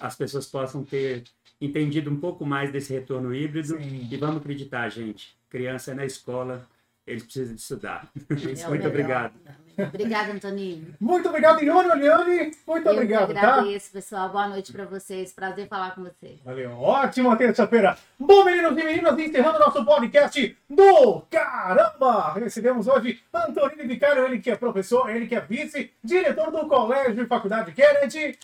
as 0.00 0.16
pessoas 0.16 0.44
possam 0.44 0.82
ter 0.82 1.22
entendido 1.60 2.10
um 2.10 2.16
pouco 2.16 2.44
mais 2.44 2.72
desse 2.72 2.92
retorno 2.92 3.32
híbrido. 3.32 3.78
Sim. 3.78 4.08
E 4.10 4.16
vamos 4.16 4.38
acreditar, 4.38 4.88
gente. 4.88 5.36
Criança 5.54 5.94
na 5.94 6.04
escola, 6.04 6.66
eles 7.06 7.22
precisam 7.22 7.54
de 7.54 7.60
estudar. 7.60 8.08
É 8.28 8.34
Muito 8.34 8.68
melhor. 8.70 8.86
obrigado. 8.88 9.34
Obrigada, 9.78 10.32
Antoninho. 10.32 10.96
Muito 11.00 11.28
obrigado, 11.28 11.62
Ione 11.62 11.90
Oliane. 11.90 12.50
Muito 12.66 12.88
Eu 12.88 12.92
obrigado, 12.92 13.32
tá? 13.32 13.40
agradeço, 13.40 13.92
pessoal. 13.92 14.30
Boa 14.30 14.48
noite 14.48 14.72
para 14.72 14.84
vocês. 14.84 15.32
Prazer 15.32 15.68
falar 15.68 15.94
com 15.94 16.02
vocês. 16.02 16.40
Valeu, 16.44 16.72
ótima 16.72 17.36
terça-feira. 17.36 17.96
Bom, 18.18 18.44
meninos 18.44 18.76
e 18.76 18.82
meninas, 18.84 19.16
encerrando 19.16 19.60
nosso 19.60 19.84
podcast 19.84 20.58
do 20.68 21.20
Caramba! 21.30 22.32
Recebemos 22.32 22.88
hoje 22.88 23.20
Antonino 23.32 23.86
Vicário, 23.86 24.24
ele 24.24 24.40
que 24.40 24.50
é 24.50 24.56
professor, 24.56 25.08
ele 25.08 25.28
que 25.28 25.36
é 25.36 25.40
vice-diretor 25.40 26.50
do 26.50 26.66
Colégio 26.66 27.22
e 27.22 27.26
Faculdade 27.28 27.70
Kennedy. 27.70 28.36